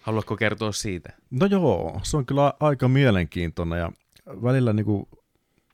Haluatko 0.00 0.36
kertoa 0.36 0.72
siitä? 0.72 1.12
No 1.30 1.46
joo, 1.46 2.00
se 2.02 2.16
on 2.16 2.26
kyllä 2.26 2.52
aika 2.60 2.88
mielenkiintoinen 2.88 3.78
ja 3.78 3.92
välillä 4.26 4.72
niin 4.72 4.86
kuin, 4.86 5.06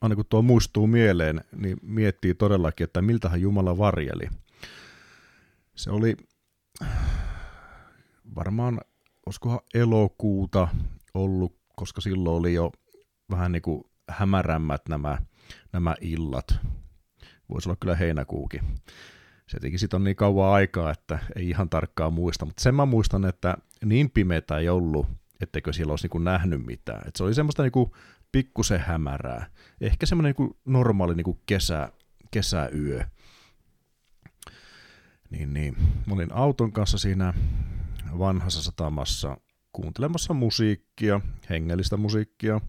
aina 0.01 0.15
kun 0.15 0.25
tuo 0.29 0.41
muistuu 0.41 0.87
mieleen, 0.87 1.41
niin 1.55 1.77
miettii 1.81 2.33
todellakin, 2.33 2.83
että 2.83 3.01
miltähän 3.01 3.41
Jumala 3.41 3.77
varjeli. 3.77 4.29
Se 5.75 5.91
oli 5.91 6.15
varmaan, 8.35 8.81
olisikohan 9.25 9.59
elokuuta 9.73 10.67
ollut, 11.13 11.55
koska 11.75 12.01
silloin 12.01 12.37
oli 12.37 12.53
jo 12.53 12.71
vähän 13.31 13.51
niin 13.51 13.61
kuin 13.61 13.83
hämärämmät 14.09 14.81
nämä, 14.89 15.17
nämä 15.73 15.95
illat. 16.01 16.59
Voisi 17.49 17.69
olla 17.69 17.77
kyllä 17.79 17.95
heinäkuukin. 17.95 18.61
Se 19.47 19.59
teki 19.59 19.77
sitten 19.77 19.97
on 19.97 20.03
niin 20.03 20.15
kauan 20.15 20.53
aikaa, 20.53 20.91
että 20.91 21.19
ei 21.35 21.49
ihan 21.49 21.69
tarkkaan 21.69 22.13
muista, 22.13 22.45
mutta 22.45 22.63
sen 22.63 22.75
mä 22.75 22.85
muistan, 22.85 23.25
että 23.25 23.57
niin 23.85 24.11
pimeätä 24.11 24.57
ei 24.57 24.69
ollut, 24.69 25.07
etteikö 25.41 25.73
siellä 25.73 25.91
olisi 25.91 26.07
niin 26.13 26.23
nähnyt 26.23 26.65
mitään. 26.65 27.07
Et 27.07 27.15
se 27.15 27.23
oli 27.23 27.33
semmoista 27.33 27.63
niin 27.63 27.91
pikkusen 28.31 28.79
hämärää. 28.79 29.45
Ehkä 29.81 30.05
semmoinen 30.05 30.35
niin 30.37 30.57
normaali 30.65 31.15
niin 31.15 31.39
kesä, 31.45 31.91
kesäyö 32.31 33.05
niin, 35.31 35.53
niin, 35.53 35.75
mä 36.05 36.13
olin 36.13 36.33
auton 36.33 36.71
kanssa 36.71 36.97
siinä 36.97 37.33
vanhassa 38.19 38.63
satamassa 38.63 39.37
kuuntelemassa 39.71 40.33
musiikkia, 40.33 41.21
hengellistä 41.49 41.97
musiikkia, 41.97 42.61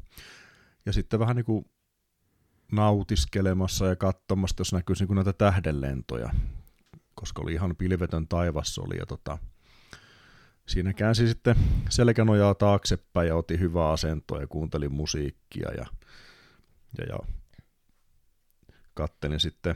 ja 0.87 0.92
sitten 0.92 1.21
vähän 1.21 1.37
niin 1.37 1.45
kuin 1.45 1.64
nautiskelemassa 2.73 3.87
ja 3.87 3.97
katsomassa, 3.97 4.54
jos 4.59 4.73
näkyisi 4.73 5.04
niin 5.04 5.14
näitä 5.14 5.33
tähdenlentoja, 5.33 6.31
koska 7.14 7.42
oli 7.42 7.52
ihan 7.52 7.76
pilvetön 7.76 8.28
taivas 8.28 8.78
oli, 8.78 8.97
ja 8.99 9.07
tota, 9.07 9.38
siinä 10.69 10.92
käänsi 10.92 11.28
sitten 11.28 11.57
selkänojaa 11.88 12.54
taaksepäin 12.54 13.28
ja 13.28 13.37
otti 13.37 13.59
hyvää 13.59 13.90
asentoa 13.90 14.40
ja 14.40 14.47
kuuntelin 14.47 14.92
musiikkia 14.92 15.69
ja, 15.73 15.87
ja, 16.99 17.04
ja 17.04 17.19
kattelin 18.95 19.40
sitten 19.40 19.75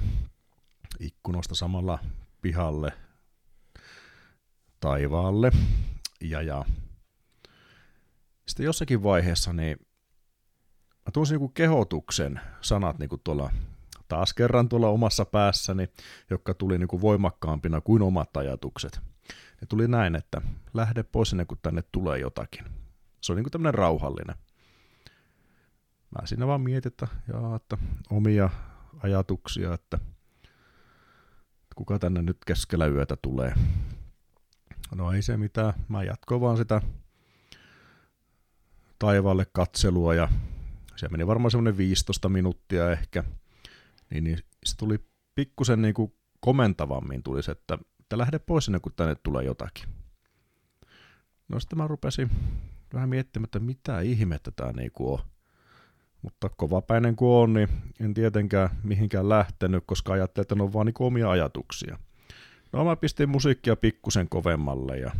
ikkunoista 1.01 1.55
samalla 1.55 1.99
pihalle, 2.43 2.93
taivaalle. 4.81 5.51
Ja, 6.21 6.43
ja 6.43 6.65
sitten 8.47 8.67
jossakin 8.67 9.03
vaiheessa 9.03 9.53
niin 9.53 9.77
mä 11.07 11.13
tunsin 11.13 11.41
niin 11.41 11.53
kehotuksen 11.53 12.41
sanat 12.61 12.99
niin 12.99 13.09
kuin 13.09 13.21
tuolla 13.25 13.51
taas 14.09 14.35
kerran 14.35 14.69
tuolla 14.69 14.89
omassa 14.89 15.25
päässäni, 15.25 15.89
jotka 16.31 16.55
tuli 16.55 16.79
niin 16.79 16.89
kuin 16.89 17.03
voimakkaampina 17.03 17.81
kuin 17.81 18.03
omat 18.03 18.37
ajatukset. 18.37 19.01
Ne 19.61 19.67
tuli 19.69 19.89
näin, 19.89 20.17
että 20.17 20.41
lähde 20.75 21.03
pois 21.03 21.33
ennen 21.33 21.47
kuin 21.47 21.59
tänne 21.63 21.83
tulee 21.93 22.19
jotakin. 22.19 22.65
Se 23.21 23.33
on 23.33 23.37
niin 23.37 23.45
kuin 23.45 23.53
tämmöinen 23.53 23.75
rauhallinen. 23.75 24.37
Mä 26.11 26.27
siinä 26.27 26.47
vaan 26.47 26.61
mietin, 26.61 26.93
että, 26.93 27.09
jaa, 27.33 27.57
että 27.57 27.79
omia 28.11 28.51
ajatuksia, 29.03 29.75
että 29.75 29.99
kuka 31.77 31.99
tänne 31.99 32.23
nyt 32.23 32.39
keskellä 32.47 32.87
yötä 32.87 33.17
tulee. 33.23 33.55
No 34.95 35.13
ei 35.13 35.23
se 35.23 35.37
mitään, 35.37 35.73
mä 35.89 36.03
jatkoin 36.03 36.41
vaan 36.41 36.57
sitä 36.57 36.83
taivaalle 38.99 39.47
katselua 39.53 40.15
ja 40.15 40.29
se 40.97 41.09
meni 41.09 41.27
varmaan 41.27 41.51
semmoinen 41.51 41.77
15 41.77 42.29
minuuttia 42.29 42.93
ehkä, 42.93 43.25
niin, 44.11 44.25
niin 44.25 44.39
se 44.65 44.77
tuli 44.77 44.99
pikkusen 45.35 45.83
niin 45.83 45.95
kuin 45.95 46.13
komentavammin 46.41 47.23
tuli 47.23 47.43
se, 47.43 47.53
että, 47.53 47.79
että 48.01 48.19
lähde 48.19 48.39
pois 48.39 48.69
ennen 48.69 48.81
kuin 48.81 48.93
tänne 48.97 49.15
tulee 49.15 49.45
jotakin. 49.45 49.89
No 51.49 51.61
sitten 51.61 51.79
mä 51.79 51.87
rupesin 51.87 52.31
vähän 52.95 53.09
miettimään, 53.09 53.45
että 53.45 53.59
mitä 53.59 54.01
ihmettä 54.01 54.51
tämä 54.51 54.73
niinku 54.73 55.15
on. 55.15 55.19
Mutta 56.27 56.49
kovapäinen 56.49 57.17
kuin 57.17 57.31
on, 57.31 57.53
niin 57.53 57.69
en 58.01 58.15
tietenkään 58.15 58.71
mihinkään 58.83 59.29
lähtenyt, 59.29 59.85
koska 59.87 60.13
ajattelin, 60.13 60.45
että 60.45 60.55
ne 60.55 60.63
on 60.63 60.73
vaan 60.73 60.87
niinku 60.87 61.07
omia 61.07 61.31
ajatuksia. 61.31 61.99
No 62.73 62.85
mä 62.85 62.97
pistin 62.97 63.29
musiikkia 63.29 63.77
pikkusen 63.77 64.29
kovemmalle 64.29 64.99
ja 64.99 65.13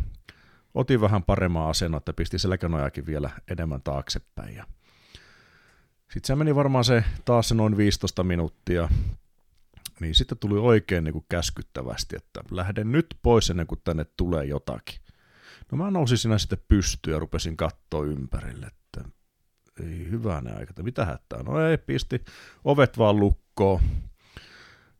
otin 0.73 1.01
vähän 1.01 1.23
paremman 1.23 1.69
asennon, 1.69 1.97
että 1.97 2.13
pisti 2.13 2.39
selkänojakin 2.39 3.05
vielä 3.05 3.29
enemmän 3.51 3.81
taaksepäin. 3.81 4.55
Ja 4.55 4.65
sitten 6.13 6.27
se 6.27 6.35
meni 6.35 6.55
varmaan 6.55 6.83
se 6.83 7.03
taas 7.25 7.49
se 7.49 7.55
noin 7.55 7.77
15 7.77 8.23
minuuttia, 8.23 8.89
niin 9.99 10.15
sitten 10.15 10.37
tuli 10.37 10.59
oikein 10.59 11.03
niin 11.03 11.13
kuin 11.13 11.25
käskyttävästi, 11.29 12.15
että 12.15 12.41
lähden 12.51 12.91
nyt 12.91 13.17
pois 13.23 13.49
ennen 13.49 13.67
kuin 13.67 13.81
tänne 13.83 14.05
tulee 14.17 14.45
jotakin. 14.45 14.99
No 15.71 15.77
mä 15.77 15.91
nousin 15.91 16.17
siinä 16.17 16.37
sitten 16.37 16.63
pystyyn 16.67 17.13
ja 17.13 17.19
rupesin 17.19 17.57
katsoa 17.57 18.05
ympärille, 18.05 18.65
että 18.65 18.86
ei 19.79 20.09
hyvänä 20.09 20.55
aika, 20.55 20.69
että 20.69 20.83
mitä 20.83 21.05
hätää. 21.05 21.43
No 21.43 21.67
ei, 21.67 21.77
pisti 21.77 22.23
ovet 22.63 22.97
vaan 22.97 23.19
lukkoon. 23.19 23.81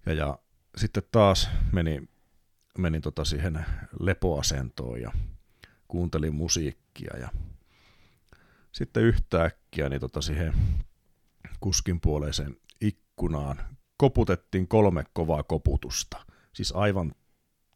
Ja, 0.05 0.13
ja 0.13 0.39
sitten 0.77 1.03
taas 1.11 1.49
meni, 1.71 2.09
menin 2.77 3.01
tota 3.01 3.25
siihen 3.25 3.65
lepoasentoon 3.99 5.01
ja 5.01 5.11
kuuntelin 5.87 6.35
musiikkia 6.35 7.17
ja 7.17 7.29
sitten 8.71 9.03
yhtäkkiä 9.03 9.89
niin 9.89 10.01
tota 10.01 10.21
siihen 10.21 10.53
kuskin 11.59 12.01
puoleiseen 12.01 12.57
ikkunaan 12.81 13.57
koputettiin 13.97 14.67
kolme 14.67 15.03
kovaa 15.13 15.43
koputusta. 15.43 16.25
Siis 16.53 16.71
aivan 16.75 17.11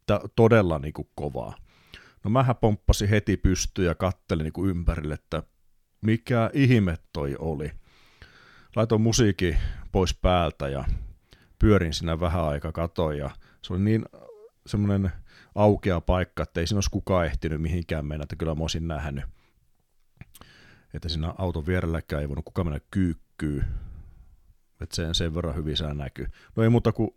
t- 0.06 0.32
todella 0.36 0.78
niin 0.78 0.92
kuin 0.92 1.08
kovaa. 1.14 1.56
No 2.24 2.30
mähän 2.30 2.56
pomppasin 2.56 3.08
heti 3.08 3.36
pystyyn 3.36 3.86
ja 3.86 3.94
kattelin 3.94 4.44
niin 4.44 4.52
kuin 4.52 4.70
ympärille, 4.70 5.14
että 5.14 5.42
mikä 6.02 6.50
ihme 6.52 6.96
toi 7.12 7.36
oli. 7.38 7.72
Laitoin 8.76 9.00
musiikki 9.00 9.56
pois 9.92 10.14
päältä 10.14 10.68
ja 10.68 10.84
pyörin 11.58 11.94
siinä 11.94 12.20
vähän 12.20 12.44
aika 12.44 12.72
katoin 12.72 13.18
ja 13.18 13.30
se 13.62 13.72
oli 13.72 13.82
niin 13.82 14.04
semmoinen 14.66 15.12
aukea 15.54 16.00
paikka, 16.00 16.42
että 16.42 16.60
ei 16.60 16.66
siinä 16.66 16.76
olisi 16.76 16.90
kukaan 16.90 17.26
ehtinyt 17.26 17.62
mihinkään 17.62 18.06
mennä, 18.06 18.22
että 18.22 18.36
kyllä 18.36 18.54
mä 18.54 18.62
olisin 18.62 18.88
nähnyt. 18.88 19.24
Että 20.94 21.08
siinä 21.08 21.34
auton 21.38 21.66
vierelläkään 21.66 22.22
ei 22.22 22.28
voinut 22.28 22.44
kukaan 22.44 22.66
mennä 22.66 22.80
kyykkyyn. 22.90 23.64
Että 24.80 24.96
sen, 24.96 25.14
sen 25.14 25.34
verran 25.34 25.56
hyvin 25.56 25.76
sää 25.76 25.94
näkyy. 25.94 26.26
No 26.56 26.62
ei 26.62 26.68
muuta 26.68 26.92
kuin 26.92 27.10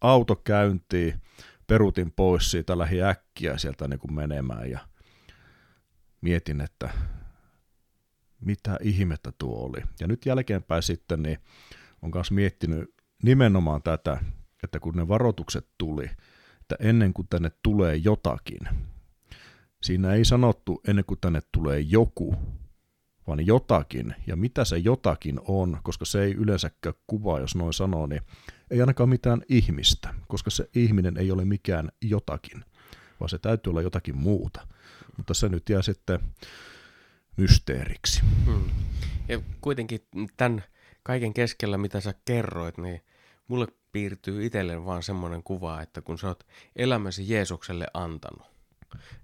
auto 0.00 0.36
käyntiin, 0.36 1.20
perutin 1.66 2.12
pois 2.12 2.50
siitä 2.50 2.78
lähi 2.78 3.02
äkkiä 3.02 3.58
sieltä 3.58 3.88
niin 3.88 3.98
kuin 3.98 4.14
menemään 4.14 4.70
ja 4.70 4.78
mietin, 6.20 6.60
että 6.60 6.90
mitä 8.44 8.78
ihmettä 8.82 9.32
tuo 9.38 9.66
oli. 9.66 9.82
Ja 10.00 10.06
nyt 10.06 10.26
jälkeenpäin 10.26 10.82
sitten 10.82 11.22
niin 11.22 11.38
on 12.02 12.10
myös 12.14 12.30
miettinyt 12.30 12.94
nimenomaan 13.22 13.82
tätä, 13.82 14.20
että 14.62 14.80
kun 14.80 14.94
ne 14.94 15.08
varoitukset 15.08 15.66
tuli, 15.78 16.10
että 16.60 16.76
ennen 16.80 17.12
kuin 17.12 17.28
tänne 17.28 17.52
tulee 17.62 17.96
jotakin, 17.96 18.58
siinä 19.82 20.12
ei 20.12 20.24
sanottu 20.24 20.80
ennen 20.88 21.04
kuin 21.04 21.20
tänne 21.20 21.40
tulee 21.52 21.80
joku, 21.80 22.34
vaan 23.26 23.46
jotakin. 23.46 24.14
Ja 24.26 24.36
mitä 24.36 24.64
se 24.64 24.78
jotakin 24.78 25.40
on, 25.48 25.78
koska 25.82 26.04
se 26.04 26.22
ei 26.22 26.32
yleensäkään 26.32 26.94
kuvaa, 27.06 27.40
jos 27.40 27.54
noin 27.54 27.72
sanoo, 27.72 28.06
niin 28.06 28.22
ei 28.70 28.80
ainakaan 28.80 29.08
mitään 29.08 29.42
ihmistä, 29.48 30.14
koska 30.28 30.50
se 30.50 30.70
ihminen 30.74 31.16
ei 31.16 31.30
ole 31.30 31.44
mikään 31.44 31.88
jotakin, 32.00 32.64
vaan 33.20 33.28
se 33.28 33.38
täytyy 33.38 33.70
olla 33.70 33.82
jotakin 33.82 34.16
muuta. 34.16 34.66
Mutta 35.16 35.34
se 35.34 35.48
nyt 35.48 35.68
jää 35.68 35.82
sitten 35.82 36.20
mysteeriksi. 37.36 38.22
Hmm. 38.46 38.70
Ja 39.28 39.40
kuitenkin 39.60 40.06
tämän 40.36 40.64
kaiken 41.02 41.34
keskellä, 41.34 41.78
mitä 41.78 42.00
sä 42.00 42.14
kerroit, 42.24 42.78
niin 42.78 43.00
mulle 43.48 43.66
piirtyy 43.92 44.46
itselle 44.46 44.84
vaan 44.84 45.02
semmoinen 45.02 45.42
kuva, 45.42 45.82
että 45.82 46.02
kun 46.02 46.18
sä 46.18 46.28
oot 46.28 46.46
elämäsi 46.76 47.32
Jeesukselle 47.32 47.86
antanut, 47.94 48.46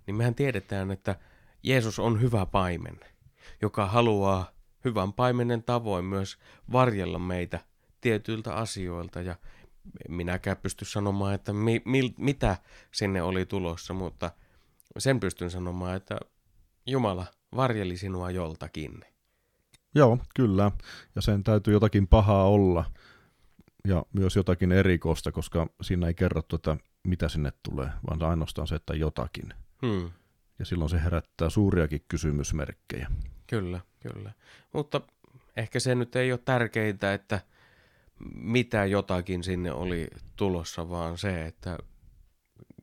niin 0.07 0.15
mehän 0.15 0.35
tiedetään, 0.35 0.91
että 0.91 1.17
Jeesus 1.63 1.99
on 1.99 2.21
hyvä 2.21 2.47
paimen, 2.47 3.01
joka 3.63 3.87
haluaa 3.87 4.53
hyvän 4.85 5.13
paimenen 5.13 5.63
tavoin 5.63 6.05
myös 6.05 6.39
varjella 6.73 7.19
meitä 7.19 7.61
tietyiltä 8.01 8.55
asioilta 8.55 9.21
ja 9.21 9.37
minäkään 10.09 10.57
pysty 10.57 10.85
sanomaan, 10.85 11.35
että 11.35 11.53
mi, 11.53 11.83
mi, 11.85 12.15
mitä 12.19 12.57
sinne 12.93 13.23
oli 13.23 13.47
tulossa, 13.47 13.95
mutta 13.95 14.31
sen 14.99 15.21
pystyn 15.21 15.51
sanomaan, 15.51 15.97
että 15.97 16.19
Jumala 16.89 17.27
varjeli 17.57 17.97
sinua 17.97 18.31
joltakin. 18.31 19.05
Joo, 19.95 20.19
kyllä. 20.35 20.71
Ja 21.15 21.23
sen 21.23 21.45
täytyy 21.45 21.73
jotakin 21.73 22.09
pahaa 22.09 22.49
olla 22.49 22.85
ja 23.89 24.05
myös 24.13 24.37
jotakin 24.37 24.73
erikoista, 24.73 25.33
koska 25.33 25.67
siinä 25.83 26.07
ei 26.07 26.15
kerrottu, 26.15 26.57
että 26.57 26.77
mitä 27.05 27.29
sinne 27.29 27.53
tulee, 27.63 27.89
vaan 28.09 28.31
ainoastaan 28.31 28.69
se, 28.69 28.75
että 28.75 28.95
jotakin. 28.95 29.55
Hmm. 29.87 30.11
Ja 30.59 30.65
silloin 30.65 30.91
se 30.91 31.05
herättää 31.05 31.51
suuriakin 31.51 32.05
kysymysmerkkejä. 32.09 33.11
Kyllä, 33.47 33.81
kyllä. 34.01 34.33
Mutta 34.73 35.01
ehkä 35.57 35.81
se 35.81 35.95
nyt 35.95 36.17
ei 36.17 36.33
ole 36.33 36.41
tärkeintä, 36.45 37.15
että 37.15 37.41
mitä 38.35 38.85
jotakin 38.85 39.45
sinne 39.45 39.73
oli 39.73 40.09
tulossa, 40.37 40.89
vaan 40.89 41.19
se, 41.19 41.47
että 41.47 41.79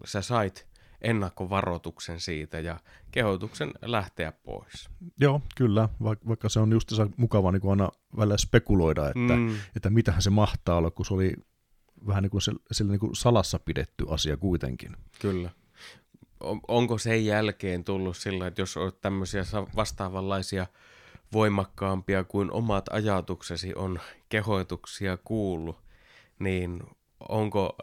sä 0.06 0.22
sait 0.22 0.68
ennakkovaroituksen 1.02 2.20
siitä 2.20 2.60
ja 2.60 2.80
kehotuksen 3.12 3.72
lähteä 3.82 4.32
pois. 4.32 4.90
Joo, 5.20 5.42
kyllä, 5.56 5.90
vaikka 6.28 6.50
se 6.50 6.60
on 6.60 6.72
just 6.72 6.92
mukava 7.18 7.52
niin 7.52 7.62
kuin 7.62 7.72
aina 7.72 7.90
välillä 8.18 8.38
spekuloida, 8.38 9.08
että, 9.08 9.36
mm. 9.36 9.56
että 9.76 9.90
mitähän 9.90 10.22
se 10.22 10.30
mahtaa 10.30 10.78
olla, 10.78 10.92
kun 10.92 11.06
se 11.06 11.14
oli 11.14 11.34
vähän 12.08 12.24
niin 12.24 12.32
kuin 12.32 12.42
se, 12.42 12.52
sille 12.72 12.92
niin 12.92 13.00
kuin 13.00 13.16
salassa 13.16 13.60
pidetty 13.60 14.06
asia 14.10 14.38
kuitenkin. 14.38 14.98
Kyllä. 15.20 15.50
Onko 16.68 16.98
sen 16.98 17.26
jälkeen 17.26 17.84
tullut 17.84 18.18
sillä, 18.18 18.48
että 18.48 18.62
jos 18.62 18.78
olet 18.78 19.02
tämmöisiä 19.02 19.44
vastaavanlaisia 19.76 20.68
voimakkaampia 21.34 22.24
kuin 22.24 22.52
omat 22.52 22.86
ajatuksesi 22.90 23.74
on 23.76 24.00
kehoituksia 24.30 25.18
kuullut, 25.18 25.78
niin 26.40 26.84
onko 27.30 27.78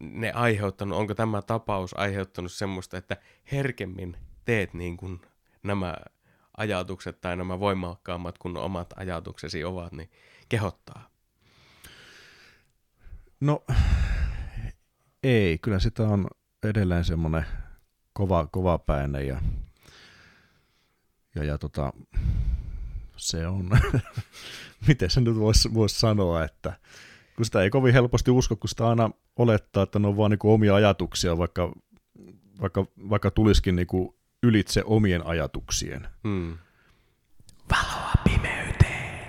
ne 0.00 0.32
aiheuttanut, 0.32 0.98
onko 0.98 1.14
tämä 1.14 1.42
tapaus 1.42 1.94
aiheuttanut 1.98 2.52
semmoista, 2.52 2.96
että 2.96 3.16
herkemmin 3.52 4.16
teet 4.44 4.74
niin 4.74 4.96
kuin 4.96 5.20
nämä 5.62 5.96
ajatukset 6.56 7.20
tai 7.20 7.36
nämä 7.36 7.60
voimakkaammat 7.60 8.38
kuin 8.38 8.56
omat 8.56 8.94
ajatuksesi 8.96 9.64
ovat, 9.64 9.92
niin 9.92 10.10
kehottaa? 10.48 11.10
No 13.40 13.64
ei, 15.22 15.58
kyllä 15.58 15.78
sitä 15.78 16.02
on 16.02 16.26
edelleen 16.62 17.04
semmoinen 17.04 17.44
kova, 18.12 18.46
kova 18.46 18.78
päinen 18.78 19.26
ja, 19.26 19.40
ja, 21.34 21.44
ja 21.44 21.58
tota, 21.58 21.92
se 23.16 23.46
on, 23.46 23.70
miten 24.88 25.10
se 25.10 25.20
nyt 25.20 25.36
voisi 25.36 25.74
vois 25.74 26.00
sanoa, 26.00 26.44
että 26.44 26.72
kun 27.36 27.44
sitä 27.44 27.62
ei 27.62 27.70
kovin 27.70 27.92
helposti 27.92 28.30
usko, 28.30 28.56
kun 28.56 28.68
sitä 28.68 28.88
aina 28.88 29.10
olettaa, 29.36 29.82
että 29.82 29.98
ne 29.98 30.08
on 30.08 30.16
vaan 30.16 30.30
niin 30.30 30.38
omia 30.42 30.74
ajatuksia, 30.74 31.38
vaikka, 31.38 31.72
vaikka, 32.60 32.86
vaikka 33.10 33.30
tulisikin 33.30 33.76
niin 33.76 33.86
ylitse 34.42 34.82
omien 34.84 35.26
ajatuksien. 35.26 36.08
Hmm. 36.24 36.58
Valoa 37.70 38.12
pimeyteen. 38.24 39.20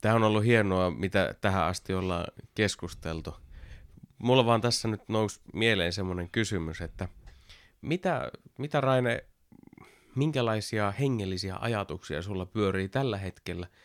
Tämä 0.00 0.14
on 0.14 0.22
ollut 0.22 0.44
hienoa, 0.44 0.90
mitä 0.90 1.34
tähän 1.40 1.64
asti 1.64 1.94
ollaan 1.94 2.24
keskusteltu. 2.54 3.34
Mulla 4.18 4.46
vaan 4.46 4.60
tässä 4.60 4.88
nyt 4.88 5.08
nousi 5.08 5.40
mieleen 5.54 5.92
semmoinen 5.92 6.30
kysymys, 6.30 6.80
että 6.80 7.08
mitä, 7.82 8.30
mitä 8.58 8.80
Raine, 8.80 9.24
minkälaisia 10.14 10.90
hengellisiä 10.90 11.56
ajatuksia 11.60 12.22
sulla 12.22 12.46
pyörii 12.46 12.88
tällä 12.88 13.16
hetkellä– 13.18 13.66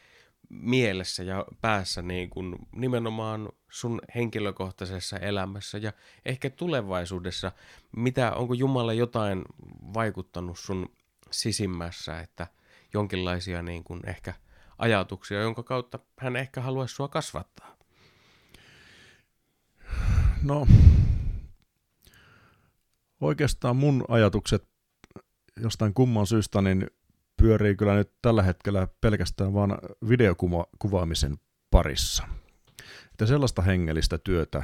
mielessä 0.49 1.23
ja 1.23 1.45
päässä 1.61 2.01
niin 2.01 2.29
kuin 2.29 2.55
nimenomaan 2.71 3.49
sun 3.69 4.01
henkilökohtaisessa 4.15 5.17
elämässä 5.17 5.77
ja 5.77 5.93
ehkä 6.25 6.49
tulevaisuudessa, 6.49 7.51
mitä, 7.95 8.31
onko 8.31 8.53
Jumala 8.53 8.93
jotain 8.93 9.45
vaikuttanut 9.93 10.59
sun 10.59 10.89
sisimmässä, 11.31 12.19
että 12.19 12.47
jonkinlaisia 12.93 13.61
niin 13.61 13.83
kuin 13.83 14.09
ehkä 14.09 14.33
ajatuksia, 14.77 15.41
jonka 15.41 15.63
kautta 15.63 15.99
hän 16.19 16.35
ehkä 16.35 16.61
haluaisi 16.61 16.95
sua 16.95 17.07
kasvattaa? 17.07 17.77
No, 20.43 20.67
oikeastaan 23.21 23.75
mun 23.75 24.05
ajatukset 24.07 24.67
jostain 25.61 25.93
kumman 25.93 26.27
syystä 26.27 26.61
niin 26.61 26.87
pyörii 27.45 27.75
kyllä 27.75 27.95
nyt 27.95 28.11
tällä 28.21 28.43
hetkellä 28.43 28.87
pelkästään 29.01 29.53
vaan 29.53 29.77
videokuvaamisen 30.09 31.37
parissa. 31.71 32.27
Että 33.11 33.25
sellaista 33.25 33.61
hengellistä 33.61 34.17
työtä 34.17 34.63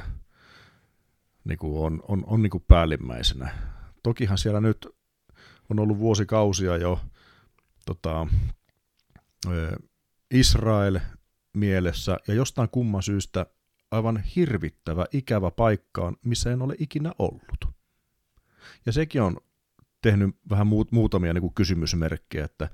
niin 1.44 1.58
kuin 1.58 1.86
on, 1.86 2.02
on, 2.08 2.24
on 2.26 2.42
niin 2.42 2.50
kuin 2.50 2.64
päällimmäisenä. 2.68 3.54
Tokihan 4.02 4.38
siellä 4.38 4.60
nyt 4.60 4.88
on 5.70 5.78
ollut 5.78 5.98
vuosikausia 5.98 6.76
jo 6.76 7.00
tota, 7.86 8.26
Israel 10.30 11.00
mielessä 11.52 12.16
ja 12.28 12.34
jostain 12.34 12.68
kumman 12.68 13.02
syystä 13.02 13.46
aivan 13.90 14.22
hirvittävä, 14.36 15.06
ikävä 15.12 15.50
paikkaan, 15.50 16.16
missä 16.24 16.52
en 16.52 16.62
ole 16.62 16.74
ikinä 16.78 17.12
ollut. 17.18 17.64
Ja 18.86 18.92
sekin 18.92 19.22
on 19.22 19.36
tehnyt 20.02 20.36
vähän 20.50 20.66
muut, 20.66 20.92
muutamia 20.92 21.32
niin 21.34 21.42
kuin 21.42 21.54
kysymysmerkkejä, 21.54 22.44
että, 22.44 22.64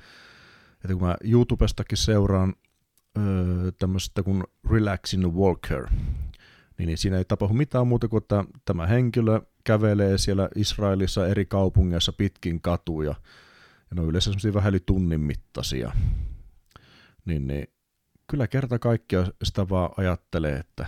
että 0.74 0.92
kun 0.92 1.02
mä 1.02 1.16
YouTubestakin 1.24 1.98
seuraan 1.98 2.54
öö, 3.18 3.72
tämmöistä 3.78 4.22
kuin 4.22 4.44
Relaxing 4.70 5.26
Walker, 5.26 5.86
niin, 6.78 6.86
niin 6.86 6.98
siinä 6.98 7.18
ei 7.18 7.24
tapahdu 7.24 7.54
mitään 7.54 7.86
muuta 7.86 8.08
kuin, 8.08 8.22
että 8.22 8.44
tämä 8.64 8.86
henkilö 8.86 9.40
kävelee 9.64 10.18
siellä 10.18 10.48
Israelissa 10.54 11.28
eri 11.28 11.46
kaupungeissa 11.46 12.12
pitkin 12.12 12.60
katuja, 12.60 13.14
ja 13.90 13.94
ne 13.94 14.00
on 14.00 14.08
yleensä 14.08 14.24
semmoisia 14.24 14.54
vähän 14.54 14.70
yli 14.70 14.80
tunnin 14.86 15.20
mittaisia. 15.20 15.92
Niin, 17.24 17.46
niin 17.46 17.66
kyllä 18.26 18.46
kerta 18.46 18.78
kaikkia 18.78 19.26
sitä 19.42 19.68
vaan 19.68 19.90
ajattelee, 19.96 20.56
että 20.56 20.86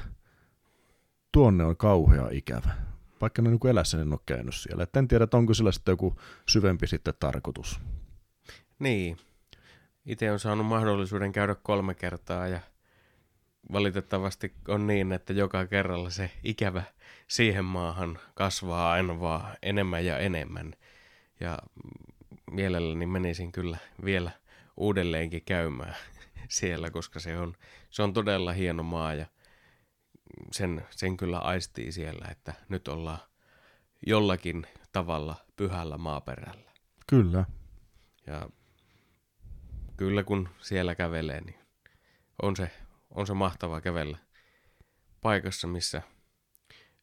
tuonne 1.32 1.64
on 1.64 1.76
kauhea 1.76 2.28
ikävä. 2.30 2.89
Vaikka 3.20 3.42
ne 3.42 3.50
niin 3.50 3.66
elässä 3.70 4.00
en 4.00 4.12
ole 4.12 4.20
käynyt 4.26 4.54
siellä. 4.54 4.82
Et 4.82 4.96
en 4.96 5.08
tiedä, 5.08 5.24
että 5.24 5.36
onko 5.36 5.54
sillä 5.54 5.72
sitten 5.72 5.92
joku 5.92 6.20
syvempi 6.48 6.86
sitten 6.86 7.14
tarkoitus. 7.20 7.80
Niin. 8.78 9.16
Itse 10.06 10.32
on 10.32 10.38
saanut 10.40 10.66
mahdollisuuden 10.66 11.32
käydä 11.32 11.54
kolme 11.54 11.94
kertaa 11.94 12.48
ja 12.48 12.60
valitettavasti 13.72 14.54
on 14.68 14.86
niin, 14.86 15.12
että 15.12 15.32
joka 15.32 15.66
kerralla 15.66 16.10
se 16.10 16.30
ikävä 16.44 16.82
siihen 17.28 17.64
maahan 17.64 18.18
kasvaa 18.34 18.92
aina 18.92 19.20
vaan 19.20 19.56
enemmän 19.62 20.04
ja 20.04 20.18
enemmän. 20.18 20.72
Ja 21.40 21.58
mielelläni 22.50 23.06
menisin 23.06 23.52
kyllä 23.52 23.78
vielä 24.04 24.30
uudelleenkin 24.76 25.42
käymään 25.44 25.96
siellä, 26.48 26.90
koska 26.90 27.20
se 27.20 27.38
on, 27.38 27.54
se 27.90 28.02
on 28.02 28.12
todella 28.12 28.52
hieno 28.52 28.82
maa 28.82 29.14
ja 29.14 29.26
sen, 30.52 30.86
sen 30.90 31.16
kyllä 31.16 31.38
aistii 31.38 31.92
siellä, 31.92 32.28
että 32.30 32.54
nyt 32.68 32.88
ollaan 32.88 33.18
jollakin 34.06 34.66
tavalla 34.92 35.36
pyhällä 35.56 35.98
maaperällä. 35.98 36.70
Kyllä. 37.06 37.44
Ja 38.26 38.48
kyllä 39.96 40.22
kun 40.22 40.48
siellä 40.60 40.94
kävelee, 40.94 41.40
niin 41.40 41.58
on 42.42 42.56
se, 42.56 42.70
on 43.10 43.26
se 43.26 43.34
mahtava 43.34 43.80
kävellä 43.80 44.18
paikassa, 45.20 45.66
missä 45.68 46.02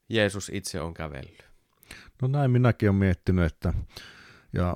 Jeesus 0.09 0.51
itse 0.53 0.81
on 0.81 0.93
kävellyt. 0.93 1.45
No 2.21 2.27
näin 2.27 2.51
minäkin 2.51 2.89
olen 2.89 2.99
miettinyt, 2.99 3.45
että 3.45 3.73
ja 4.53 4.75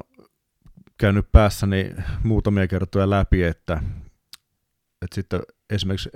käynyt 0.97 1.31
päässäni 1.31 1.95
muutamia 2.23 2.67
kertoja 2.67 3.09
läpi, 3.09 3.43
että, 3.43 3.83
että 5.01 5.15
sitten 5.15 5.41
esimerkiksi 5.69 6.09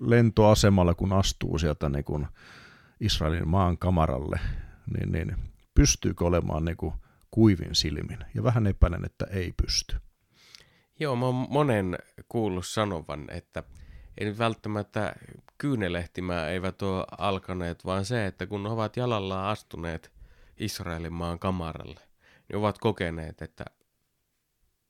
lentoasemalla, 0.00 0.94
kun 0.94 1.12
astuu 1.12 1.58
sieltä 1.58 1.88
niin 1.88 2.04
kuin 2.04 2.26
Israelin 3.00 3.48
maan 3.48 3.78
kamaralle, 3.78 4.40
niin, 4.98 5.12
niin 5.12 5.36
pystyykö 5.74 6.24
olemaan 6.24 6.64
niin 6.64 6.76
kuin 6.76 6.94
kuivin 7.30 7.74
silmin? 7.74 8.18
Ja 8.34 8.42
vähän 8.42 8.66
epäilen, 8.66 9.04
että 9.04 9.26
ei 9.30 9.52
pysty. 9.62 9.96
Joo, 11.00 11.16
mä 11.16 11.26
oon 11.26 11.46
monen 11.50 11.98
kuullut 12.28 12.66
sanovan, 12.66 13.24
että 13.30 13.62
ei 14.18 14.26
nyt 14.26 14.38
välttämättä 14.38 15.14
kyynelehtimää 15.58 16.48
eivät 16.48 16.82
ole 16.82 17.04
alkaneet, 17.18 17.84
vaan 17.84 18.04
se, 18.04 18.26
että 18.26 18.46
kun 18.46 18.66
ovat 18.66 18.96
jalalla 18.96 19.50
astuneet 19.50 20.12
Israelin 20.56 21.12
maan 21.12 21.38
kamaralle, 21.38 22.00
niin 22.48 22.56
ovat 22.56 22.78
kokeneet, 22.78 23.42
että 23.42 23.64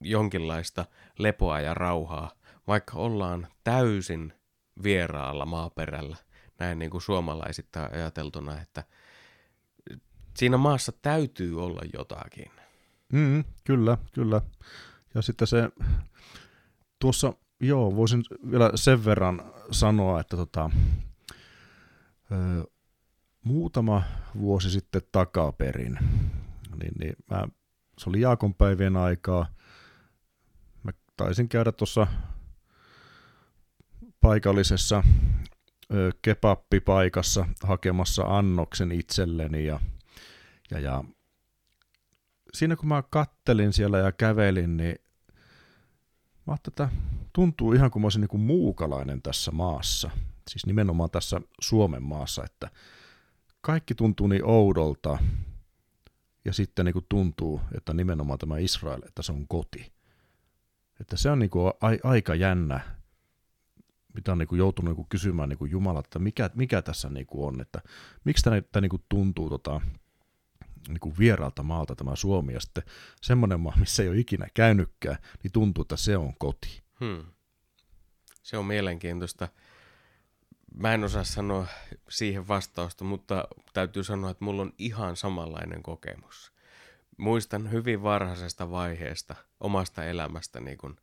jonkinlaista 0.01 0.85
lepoa 1.19 1.59
ja 1.59 1.73
rauhaa, 1.73 2.31
vaikka 2.67 2.97
ollaan 2.97 3.47
täysin 3.63 4.33
vieraalla 4.83 5.45
maaperällä, 5.45 6.17
näin 6.59 6.79
niin 6.79 6.91
kuin 6.91 7.01
suomalaisittain 7.01 7.93
ajateltuna, 7.93 8.61
että 8.61 8.83
siinä 10.37 10.57
maassa 10.57 10.91
täytyy 11.01 11.63
olla 11.63 11.81
jotakin. 11.93 12.51
Mm, 13.13 13.43
kyllä, 13.63 13.97
kyllä. 14.11 14.41
Ja 15.13 15.21
sitten 15.21 15.47
se, 15.47 15.69
tuossa, 16.99 17.33
joo, 17.59 17.95
voisin 17.95 18.23
vielä 18.51 18.71
sen 18.75 19.05
verran 19.05 19.41
sanoa, 19.71 20.19
että 20.19 20.37
tota, 20.37 20.69
ö, 22.31 22.65
muutama 23.43 24.03
vuosi 24.39 24.69
sitten 24.69 25.01
takaperin, 25.11 25.99
niin, 26.81 26.93
niin 26.99 27.15
mä, 27.31 27.47
se 27.97 28.09
oli 28.09 28.21
Jaakonpäivien 28.21 28.97
aikaa, 28.97 29.47
mä 30.83 30.91
taisin 31.17 31.49
käydä 31.49 31.71
tuossa 31.71 32.07
paikallisessa 34.25 35.03
ö, 35.93 36.11
kebappipaikassa 36.21 37.45
hakemassa 37.63 38.23
annoksen 38.37 38.91
itselleni 38.91 39.65
ja, 39.65 39.79
ja, 40.71 40.79
ja 40.79 41.03
siinä 42.53 42.75
kun 42.75 42.87
mä 42.87 43.03
kattelin 43.09 43.73
siellä 43.73 43.97
ja 43.97 44.11
kävelin, 44.11 44.77
niin 44.77 44.95
mä 46.47 46.55
että 46.67 46.89
tuntuu 47.33 47.73
ihan 47.73 47.91
kuin 47.91 48.01
mä 48.01 48.05
olisin 48.05 48.27
niin 48.31 48.41
muukalainen 48.41 49.21
tässä 49.21 49.51
maassa. 49.51 50.11
Siis 50.49 50.65
nimenomaan 50.65 51.11
tässä 51.11 51.41
Suomen 51.61 52.03
maassa, 52.03 52.43
että 52.43 52.69
kaikki 53.61 53.95
tuntuu 53.95 54.27
niin 54.27 54.45
oudolta 54.45 55.17
ja 56.45 56.53
sitten 56.53 56.85
niin 56.85 56.93
kuin 56.93 57.05
tuntuu, 57.09 57.61
että 57.77 57.93
nimenomaan 57.93 58.39
tämä 58.39 58.57
Israel, 58.57 59.01
että 59.07 59.21
se 59.21 59.31
on 59.31 59.47
koti. 59.47 59.93
Että 61.01 61.17
se 61.17 61.29
on 61.29 61.39
niin 61.39 61.49
kuin 61.49 61.67
a- 61.67 62.09
aika 62.09 62.35
jännä 62.35 62.94
mitä 64.15 64.31
on 64.31 64.37
niin 64.37 64.47
kuin 64.47 64.59
joutunut 64.59 64.89
niin 64.89 64.95
kuin 64.95 65.09
kysymään 65.09 65.49
niin 65.49 65.57
kuin 65.57 65.71
Jumala, 65.71 65.99
että 65.99 66.19
mikä, 66.19 66.49
mikä 66.55 66.81
tässä 66.81 67.09
niin 67.09 67.25
kuin 67.25 67.47
on, 67.47 67.61
että 67.61 67.81
miksi 68.23 68.43
tämä, 68.43 68.61
tämä 68.61 68.81
niin 68.81 68.89
kuin 68.89 69.03
tuntuu 69.09 69.49
tota, 69.49 69.81
niin 70.87 70.99
kuin 70.99 71.15
vieraalta 71.19 71.63
maalta 71.63 71.95
tämä 71.95 72.15
Suomi, 72.15 72.53
ja 72.53 72.59
sitten 72.59 72.83
semmoinen 73.21 73.59
maa, 73.59 73.77
missä 73.79 74.03
ei 74.03 74.09
ole 74.09 74.17
ikinä 74.17 74.47
käynytkään, 74.53 75.17
niin 75.43 75.51
tuntuu, 75.51 75.81
että 75.81 75.97
se 75.97 76.17
on 76.17 76.33
koti. 76.37 76.83
Hmm. 76.99 77.25
Se 78.43 78.57
on 78.57 78.65
mielenkiintoista. 78.65 79.47
Mä 80.77 80.93
en 80.93 81.03
osaa 81.03 81.23
sanoa 81.23 81.67
siihen 82.09 82.47
vastausta, 82.47 83.03
mutta 83.03 83.47
täytyy 83.73 84.03
sanoa, 84.03 84.31
että 84.31 84.45
mulla 84.45 84.61
on 84.61 84.73
ihan 84.77 85.15
samanlainen 85.15 85.83
kokemus. 85.83 86.51
Muistan 87.17 87.71
hyvin 87.71 88.03
varhaisesta 88.03 88.71
vaiheesta 88.71 89.35
omasta 89.59 90.03
elämästä, 90.03 90.59
niin 90.59 90.77
kun 90.77 90.97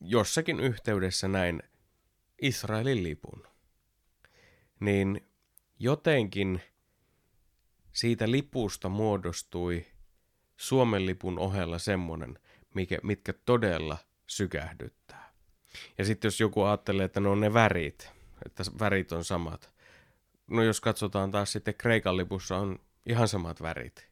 jossakin 0.00 0.60
yhteydessä 0.60 1.28
näin 1.28 1.62
Israelin 2.42 3.02
lipun, 3.02 3.46
niin 4.80 5.28
jotenkin 5.78 6.60
siitä 7.92 8.30
lipusta 8.30 8.88
muodostui 8.88 9.86
Suomen 10.56 11.06
lipun 11.06 11.38
ohella 11.38 11.78
semmoinen, 11.78 12.38
mikä, 12.74 12.98
mitkä 13.02 13.32
todella 13.32 13.98
sykähdyttää. 14.26 15.32
Ja 15.98 16.04
sitten 16.04 16.26
jos 16.26 16.40
joku 16.40 16.62
ajattelee, 16.62 17.04
että 17.04 17.20
ne 17.20 17.28
on 17.28 17.40
ne 17.40 17.54
värit, 17.54 18.10
että 18.46 18.62
värit 18.80 19.12
on 19.12 19.24
samat. 19.24 19.70
No 20.50 20.62
jos 20.62 20.80
katsotaan 20.80 21.30
taas 21.30 21.52
sitten 21.52 21.74
Kreikan 21.74 22.16
lipussa 22.16 22.56
on 22.56 22.78
ihan 23.06 23.28
samat 23.28 23.62
värit, 23.62 24.08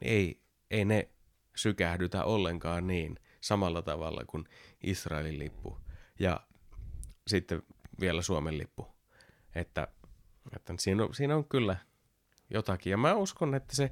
niin 0.00 0.12
ei, 0.12 0.40
ei 0.70 0.84
ne 0.84 1.08
sykähdytä 1.56 2.24
ollenkaan 2.24 2.86
niin 2.86 3.18
samalla 3.40 3.82
tavalla 3.82 4.24
kuin 4.26 4.44
Israelin 4.82 5.38
lippu. 5.38 5.78
Ja 6.18 6.40
sitten 7.30 7.62
vielä 8.00 8.22
Suomen 8.22 8.58
lippu. 8.58 8.86
Että, 9.54 9.88
että 10.56 10.74
siinä, 10.78 11.04
on, 11.04 11.14
siinä 11.14 11.36
on 11.36 11.44
kyllä 11.44 11.76
jotakin. 12.50 12.90
Ja 12.90 12.96
mä 12.96 13.14
uskon, 13.14 13.54
että 13.54 13.76
se 13.76 13.90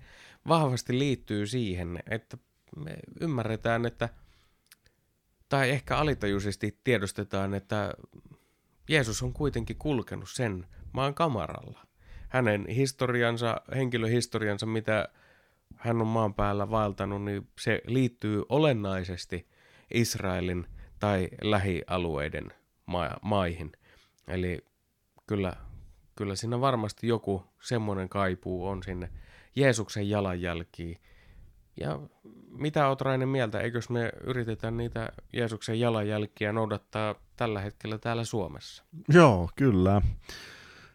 vahvasti 0.48 0.98
liittyy 0.98 1.46
siihen, 1.46 1.98
että 2.10 2.38
me 2.76 2.96
ymmärretään, 3.20 3.86
että 3.86 4.08
tai 5.48 5.70
ehkä 5.70 5.96
alitajuisesti 5.96 6.80
tiedostetaan, 6.84 7.54
että 7.54 7.94
Jeesus 8.88 9.22
on 9.22 9.32
kuitenkin 9.32 9.76
kulkenut 9.76 10.28
sen 10.30 10.66
maan 10.92 11.14
kamaralla. 11.14 11.86
Hänen 12.28 12.66
historiansa, 12.68 13.60
henkilöhistoriansa, 13.74 14.66
mitä 14.66 15.08
hän 15.76 16.00
on 16.00 16.06
maan 16.06 16.34
päällä 16.34 16.70
vaeltanut, 16.70 17.24
niin 17.24 17.48
se 17.60 17.80
liittyy 17.86 18.42
olennaisesti 18.48 19.48
Israelin 19.94 20.66
tai 20.98 21.28
lähialueiden 21.42 22.52
ma- 22.88 23.16
maihin. 23.22 23.72
Eli 24.28 24.64
kyllä, 25.26 25.52
kyllä 26.16 26.36
siinä 26.36 26.60
varmasti 26.60 27.08
joku 27.08 27.44
semmoinen 27.62 28.08
kaipuu 28.08 28.66
on 28.66 28.82
sinne 28.82 29.10
Jeesuksen 29.56 30.08
jalanjälkiin. 30.10 30.96
Ja 31.80 31.98
mitä 32.50 32.88
oot 32.88 33.00
Rainen 33.00 33.28
mieltä, 33.28 33.60
eikös 33.60 33.90
me 33.90 34.12
yritetä 34.24 34.70
niitä 34.70 35.08
Jeesuksen 35.32 35.80
jalanjälkiä 35.80 36.52
noudattaa 36.52 37.14
tällä 37.36 37.60
hetkellä 37.60 37.98
täällä 37.98 38.24
Suomessa? 38.24 38.84
Joo, 39.08 39.50
kyllä. 39.56 40.02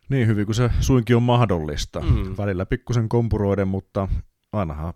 Niin 0.10 0.28
hyvin 0.28 0.46
kuin 0.46 0.56
se 0.56 0.70
suinkin 0.80 1.16
on 1.16 1.24
mahdollista. 1.24 2.00
Mm. 2.00 2.36
Välillä 2.38 2.66
pikkusen 2.66 3.10
kompuroiden, 3.10 3.68
mutta 3.68 4.08
ainahan 4.54 4.94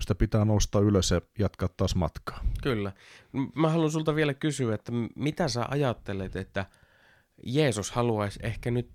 sitä 0.00 0.14
pitää 0.14 0.44
nostaa 0.44 0.80
ylös 0.80 1.10
ja 1.10 1.20
jatkaa 1.38 1.68
taas 1.76 1.94
matkaa. 1.94 2.44
Kyllä. 2.62 2.92
Mä 3.54 3.70
haluan 3.70 3.90
sulta 3.90 4.14
vielä 4.14 4.34
kysyä, 4.34 4.74
että 4.74 4.92
mitä 5.16 5.48
sä 5.48 5.66
ajattelet, 5.70 6.36
että 6.36 6.66
Jeesus 7.46 7.90
haluaisi 7.90 8.40
ehkä 8.42 8.70
nyt 8.70 8.90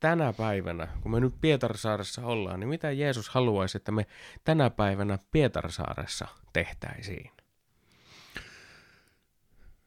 tänä 0.00 0.32
päivänä, 0.32 0.88
kun 1.00 1.12
me 1.12 1.20
nyt 1.20 1.34
Pietarsaaressa 1.40 2.26
ollaan, 2.26 2.60
niin 2.60 2.68
mitä 2.68 2.90
Jeesus 2.90 3.28
haluaisi, 3.28 3.76
että 3.76 3.92
me 3.92 4.06
tänä 4.44 4.70
päivänä 4.70 5.18
Pietarsaaressa 5.30 6.28
tehtäisiin? 6.52 7.30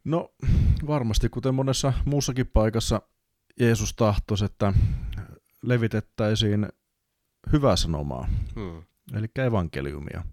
No 0.03 0.33
varmasti, 0.87 1.29
kuten 1.29 1.55
monessa 1.55 1.93
muussakin 2.05 2.47
paikassa 2.47 3.01
Jeesus 3.59 3.93
tahtoisi, 3.93 4.45
että 4.45 4.73
levitettäisiin 5.61 6.67
hyvää 7.51 7.75
sanomaa, 7.75 8.27
Hmm. 8.55 8.83
Eli 9.13 9.27
evankeliumia. 9.35 10.23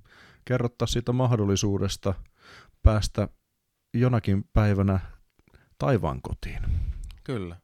Kerrottaisiin 0.44 0.92
siitä 0.92 1.12
mahdollisuudesta 1.12 2.14
päästä 2.82 3.28
jonakin 3.94 4.44
päivänä 4.52 5.00
taivaan 5.78 6.22
kotiin 6.22 6.62
Kyllä. 7.24 7.56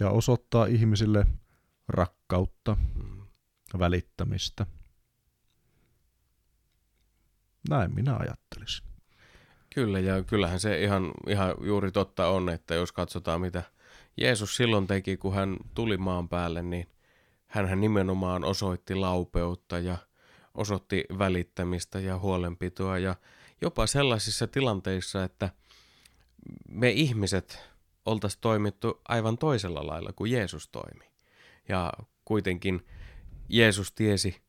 ja 0.00 0.10
osoittaa 0.10 0.66
ihmisille 0.66 1.26
rakkautta, 1.88 2.76
Mm. 2.94 3.26
välittämistä. 3.78 4.66
Näin 7.68 7.94
minä 7.94 8.16
ajattelisin. 8.16 8.86
Kyllä, 9.74 9.98
ja 9.98 10.22
kyllähän 10.22 10.60
se 10.60 10.82
ihan, 10.82 11.10
ihan 11.28 11.54
juuri 11.60 11.92
totta 11.92 12.28
on, 12.28 12.48
että 12.48 12.74
jos 12.74 12.92
katsotaan 12.92 13.40
mitä 13.40 13.62
Jeesus 14.16 14.56
silloin 14.56 14.86
teki, 14.86 15.16
kun 15.16 15.34
hän 15.34 15.56
tuli 15.74 15.96
maan 15.96 16.28
päälle, 16.28 16.62
niin 16.62 16.88
hän 17.46 17.80
nimenomaan 17.80 18.44
osoitti 18.44 18.94
laupeutta 18.94 19.78
ja 19.78 19.96
osoitti 20.54 21.04
välittämistä 21.18 22.00
ja 22.00 22.18
huolenpitoa 22.18 22.98
ja 22.98 23.14
jopa 23.60 23.86
sellaisissa 23.86 24.46
tilanteissa, 24.46 25.24
että 25.24 25.50
me 26.68 26.90
ihmiset 26.90 27.70
oltaisiin 28.06 28.40
toimittu 28.40 29.00
aivan 29.08 29.38
toisella 29.38 29.86
lailla 29.86 30.12
kuin 30.12 30.32
Jeesus 30.32 30.68
toimi. 30.68 31.04
Ja 31.68 31.92
kuitenkin 32.24 32.86
Jeesus 33.48 33.92
tiesi, 33.92 34.42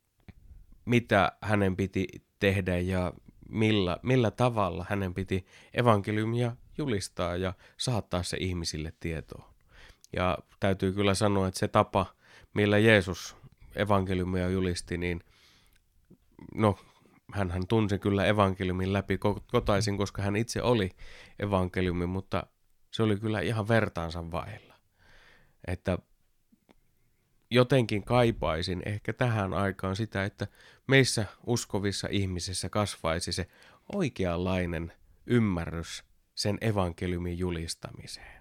mitä 0.85 1.31
hänen 1.41 1.75
piti 1.75 2.07
tehdä 2.39 2.77
ja 2.77 3.13
millä, 3.49 3.97
millä 4.03 4.31
tavalla 4.31 4.85
hänen 4.89 5.13
piti 5.13 5.45
evankeliumia 5.73 6.55
julistaa 6.77 7.35
ja 7.35 7.53
saattaa 7.77 8.23
se 8.23 8.37
ihmisille 8.39 8.93
tietoon. 8.99 9.53
Ja 10.13 10.37
täytyy 10.59 10.93
kyllä 10.93 11.13
sanoa, 11.13 11.47
että 11.47 11.59
se 11.59 11.67
tapa, 11.67 12.05
millä 12.57 12.77
Jeesus 12.77 13.35
evankeliumia 13.75 14.49
julisti, 14.49 14.97
niin 14.97 15.23
no, 16.55 16.79
hän 17.33 17.67
tunsi 17.67 17.99
kyllä 17.99 18.25
evankeliumin 18.25 18.93
läpi 18.93 19.15
ko- 19.15 19.41
kotaisin, 19.51 19.97
koska 19.97 20.21
hän 20.21 20.35
itse 20.35 20.61
oli 20.61 20.91
evankeliumi, 21.39 22.05
mutta 22.05 22.47
se 22.91 23.03
oli 23.03 23.17
kyllä 23.17 23.39
ihan 23.39 23.67
vertaansa 23.67 24.31
vailla. 24.31 24.73
Että 25.67 25.97
jotenkin 27.51 28.03
kaipaisin 28.03 28.81
ehkä 28.85 29.13
tähän 29.13 29.53
aikaan 29.53 29.95
sitä, 29.95 30.25
että 30.25 30.47
meissä 30.87 31.25
uskovissa 31.45 32.07
ihmisissä 32.11 32.69
kasvaisi 32.69 33.31
se 33.31 33.47
oikeanlainen 33.93 34.93
ymmärrys 35.25 36.03
sen 36.35 36.57
evankeliumin 36.61 37.37
julistamiseen. 37.37 38.36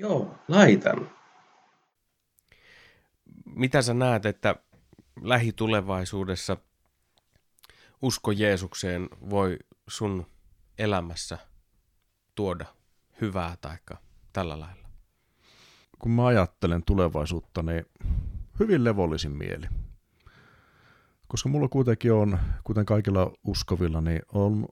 Joo, 0.00 0.34
laitan. 0.48 1.10
Mitä 3.44 3.82
sä 3.82 3.94
näet, 3.94 4.26
että 4.26 4.56
lähitulevaisuudessa 5.22 6.56
usko 8.02 8.30
Jeesukseen 8.30 9.08
voi 9.30 9.58
sun 9.88 10.26
elämässä 10.78 11.38
tuoda 12.34 12.66
hyvää 13.20 13.56
taikka 13.60 13.96
tällä 14.32 14.60
lailla? 14.60 14.88
Kun 15.98 16.10
mä 16.10 16.26
ajattelen 16.26 16.82
tulevaisuutta, 16.84 17.62
niin 17.62 17.86
hyvin 18.60 18.84
levollisin 18.84 19.32
mieli. 19.32 19.66
Koska 21.28 21.48
mulla 21.48 21.68
kuitenkin 21.68 22.12
on, 22.12 22.38
kuten 22.64 22.86
kaikilla 22.86 23.32
uskovilla, 23.44 24.00
niin 24.00 24.22
on, 24.32 24.68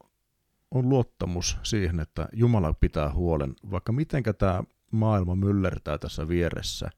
on 0.70 0.88
luottamus 0.88 1.58
siihen, 1.62 2.00
että 2.00 2.28
Jumala 2.32 2.72
pitää 2.72 3.12
huolen, 3.12 3.54
vaikka 3.70 3.92
mitenkä 3.92 4.32
tämä 4.32 4.62
maailma 4.90 5.36
myllertää 5.36 5.98
tässä 5.98 6.28
vieressä, 6.28 6.90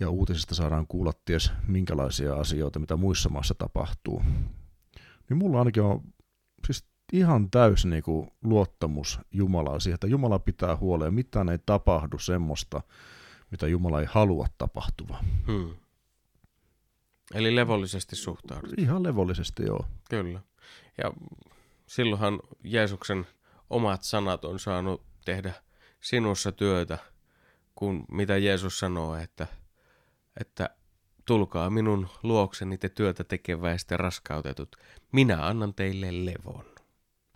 ja 0.00 0.10
uutisista 0.10 0.54
saadaan 0.54 0.86
kuulla 0.86 1.12
ties 1.24 1.52
minkälaisia 1.66 2.34
asioita, 2.34 2.78
mitä 2.78 2.96
muissa 2.96 3.28
maissa 3.28 3.54
tapahtuu. 3.54 4.22
Niin 5.28 5.36
mulla 5.36 5.58
ainakin 5.58 5.82
on 5.82 6.00
siis 6.66 6.84
ihan 7.12 7.50
täysi 7.50 7.88
niin 7.88 8.02
kuin, 8.02 8.30
luottamus 8.44 9.20
Jumalaa 9.32 9.80
siihen, 9.80 9.94
että 9.94 10.06
Jumala 10.06 10.38
pitää 10.38 10.76
huolen, 10.76 11.14
mitään 11.14 11.48
ei 11.48 11.58
tapahdu 11.66 12.18
semmoista, 12.18 12.80
mitä 13.50 13.66
Jumala 13.66 14.00
ei 14.00 14.06
halua 14.10 14.46
tapahtuva. 14.58 15.18
Hmm. 15.46 15.74
Eli 17.34 17.56
levollisesti 17.56 18.16
suhtaudut. 18.16 18.72
Ihan 18.78 19.02
levollisesti 19.02 19.62
joo. 19.62 19.84
Kyllä. 20.10 20.40
Ja 20.98 21.12
silloinhan 21.86 22.40
Jeesuksen 22.64 23.26
omat 23.70 24.02
sanat 24.02 24.44
on 24.44 24.58
saanut 24.58 25.02
tehdä 25.24 25.54
sinussa 26.00 26.52
työtä, 26.52 26.98
kun 27.74 28.04
mitä 28.10 28.36
Jeesus 28.36 28.78
sanoo, 28.78 29.16
että, 29.16 29.46
että 30.40 30.70
tulkaa 31.24 31.70
minun 31.70 32.08
luokseni 32.22 32.78
te 32.78 32.88
työtä 32.88 33.24
tekeväistä 33.24 33.96
raskautetut. 33.96 34.76
Minä 35.12 35.46
annan 35.46 35.74
teille 35.74 36.24
levon. 36.24 36.64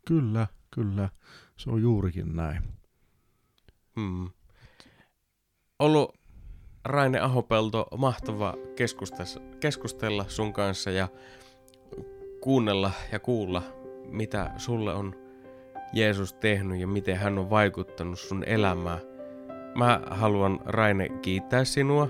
Kyllä, 0.07 0.47
kyllä. 0.71 1.09
Se 1.57 1.71
on 1.71 1.83
juurikin 1.83 2.37
näin. 2.37 2.63
Hmm. 3.97 4.31
Ollut 5.79 6.19
Raine 6.85 7.21
Ahopelto 7.21 7.87
mahtava 7.99 8.55
keskustella, 8.77 9.57
keskustella 9.61 10.25
sun 10.29 10.53
kanssa 10.53 10.91
ja 10.91 11.09
kuunnella 12.41 12.93
ja 13.13 13.19
kuulla, 13.21 13.63
mitä 14.05 14.51
sulle 14.57 14.95
on 14.95 15.22
Jeesus 15.93 16.33
tehnyt 16.33 16.81
ja 16.81 16.87
miten 16.87 17.17
hän 17.17 17.39
on 17.39 17.51
vaikuttanut 17.51 18.19
sun 18.19 18.45
elämään. 18.47 18.99
Mä 19.75 20.01
haluan 20.11 20.61
Raine 20.65 21.09
kiittää 21.09 21.65
sinua 21.65 22.09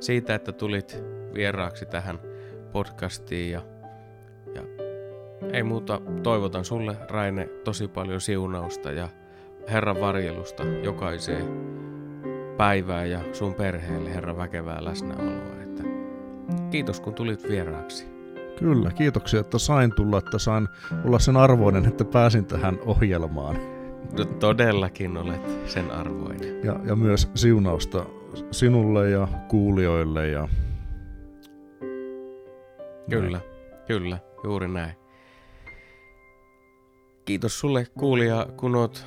siitä, 0.00 0.34
että 0.34 0.52
tulit 0.52 1.02
vieraaksi 1.34 1.86
tähän 1.86 2.18
podcastiin 2.72 3.52
ja, 3.52 3.62
ja 4.54 4.62
ei 5.52 5.62
muuta, 5.62 6.00
toivotan 6.22 6.64
sulle 6.64 6.96
Raine 7.10 7.46
tosi 7.64 7.88
paljon 7.88 8.20
siunausta 8.20 8.92
ja 8.92 9.08
Herran 9.68 10.00
varjelusta 10.00 10.64
jokaiseen 10.64 11.46
päivään 12.56 13.10
ja 13.10 13.20
sun 13.32 13.54
perheelle 13.54 14.14
Herran 14.14 14.36
väkevää 14.36 14.84
läsnäoloa. 14.84 15.62
Että 15.62 15.82
kiitos 16.70 17.00
kun 17.00 17.14
tulit 17.14 17.48
vieraaksi. 17.48 18.19
Kyllä, 18.58 18.90
kiitoksia, 18.90 19.40
että 19.40 19.58
sain 19.58 19.94
tulla, 19.94 20.18
että 20.18 20.38
sain 20.38 20.68
olla 21.04 21.18
sen 21.18 21.36
arvoinen, 21.36 21.86
että 21.86 22.04
pääsin 22.04 22.44
tähän 22.44 22.78
ohjelmaan. 22.86 23.56
No, 24.18 24.24
todellakin 24.24 25.16
olet 25.16 25.68
sen 25.68 25.90
arvoinen. 25.90 26.64
Ja, 26.64 26.80
ja 26.84 26.96
myös 26.96 27.30
siunausta 27.34 28.06
sinulle 28.50 29.10
ja 29.10 29.28
kuulijoille. 29.48 30.28
Ja... 30.28 30.48
Kyllä, 33.10 33.38
Näin. 33.38 33.50
kyllä, 33.86 34.18
juuri 34.44 34.68
näin. 34.68 34.92
Kiitos 37.24 37.60
sulle 37.60 37.86
kuulija, 37.98 38.46
kun 38.56 38.76
oot 38.76 39.06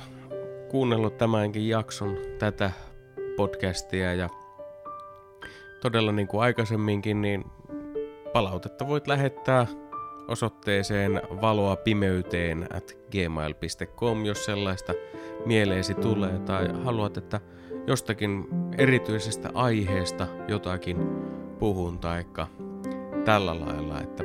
kuunnellut 0.70 1.18
tämänkin 1.18 1.68
jakson 1.68 2.16
tätä 2.38 2.70
podcastia 3.36 4.14
ja 4.14 4.28
todella 5.80 6.12
niin 6.12 6.28
kuin 6.28 6.42
aikaisemminkin, 6.42 7.22
niin 7.22 7.44
palautetta 8.34 8.88
voit 8.88 9.06
lähettää 9.06 9.66
osoitteeseen 10.28 11.22
valoa 11.40 11.76
pimeyteen 11.76 12.66
at 12.76 12.96
gmail.com, 13.10 14.24
jos 14.24 14.44
sellaista 14.44 14.92
mieleesi 15.46 15.94
tulee 15.94 16.38
tai 16.38 16.68
haluat, 16.84 17.16
että 17.16 17.40
jostakin 17.86 18.48
erityisestä 18.78 19.50
aiheesta 19.54 20.26
jotakin 20.48 20.96
puhun 21.58 21.98
taikka 21.98 22.46
tällä 23.24 23.60
lailla. 23.60 24.00
Että, 24.00 24.24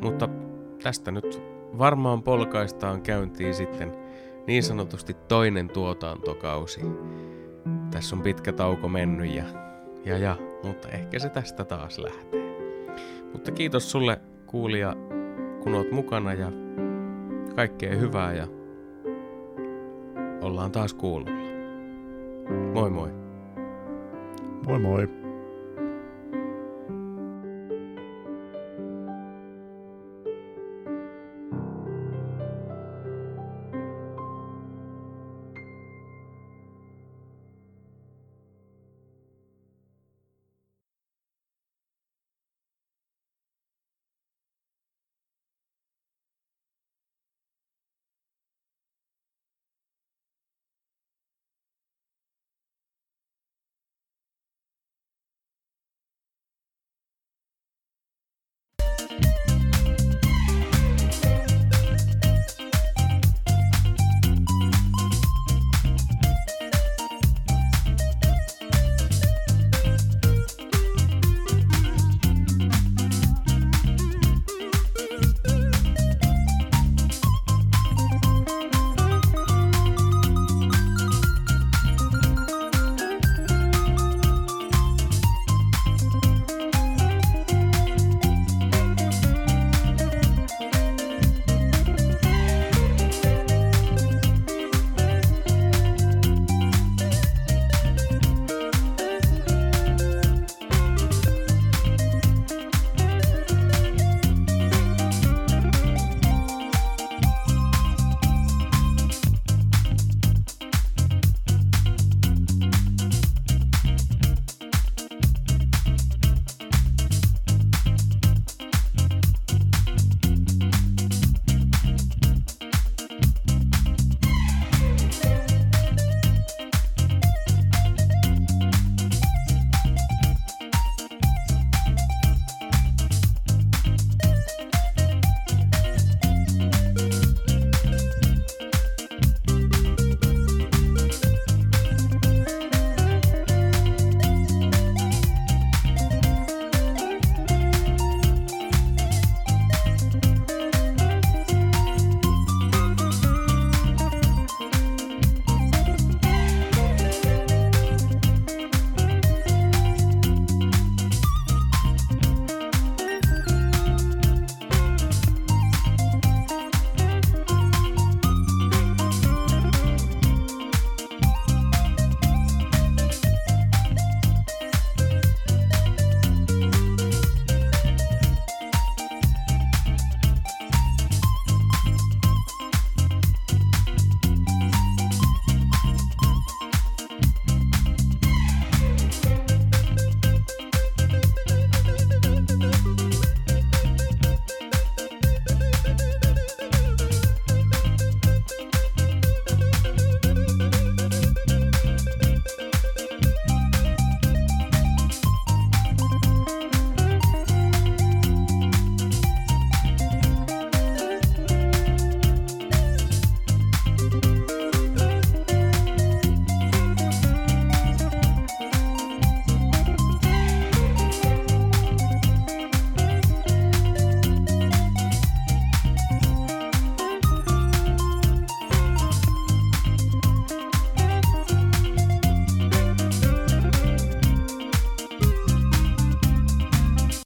mutta 0.00 0.28
tästä 0.82 1.10
nyt 1.10 1.42
varmaan 1.78 2.22
polkaistaan 2.22 3.02
käyntiin 3.02 3.54
sitten 3.54 3.92
niin 4.46 4.62
sanotusti 4.62 5.14
toinen 5.14 5.68
tuotantokausi. 5.68 6.80
Tässä 7.90 8.16
on 8.16 8.22
pitkä 8.22 8.52
tauko 8.52 8.88
mennyt 8.88 9.34
ja, 9.34 9.44
ja, 10.04 10.18
ja 10.18 10.36
mutta 10.62 10.88
ehkä 10.88 11.18
se 11.18 11.28
tästä 11.28 11.64
taas 11.64 11.98
lähtee. 11.98 12.51
Mutta 13.32 13.50
kiitos 13.52 13.90
sulle 13.90 14.20
kuulija, 14.46 14.96
kun 15.62 15.74
oot 15.74 15.90
mukana 15.90 16.32
ja 16.32 16.52
kaikkea 17.56 17.96
hyvää 17.96 18.32
ja 18.32 18.46
ollaan 20.42 20.72
taas 20.72 20.94
kuulolla. 20.94 21.42
Moi 22.74 22.90
moi. 22.90 23.08
Moi 24.66 24.78
moi. 24.78 25.21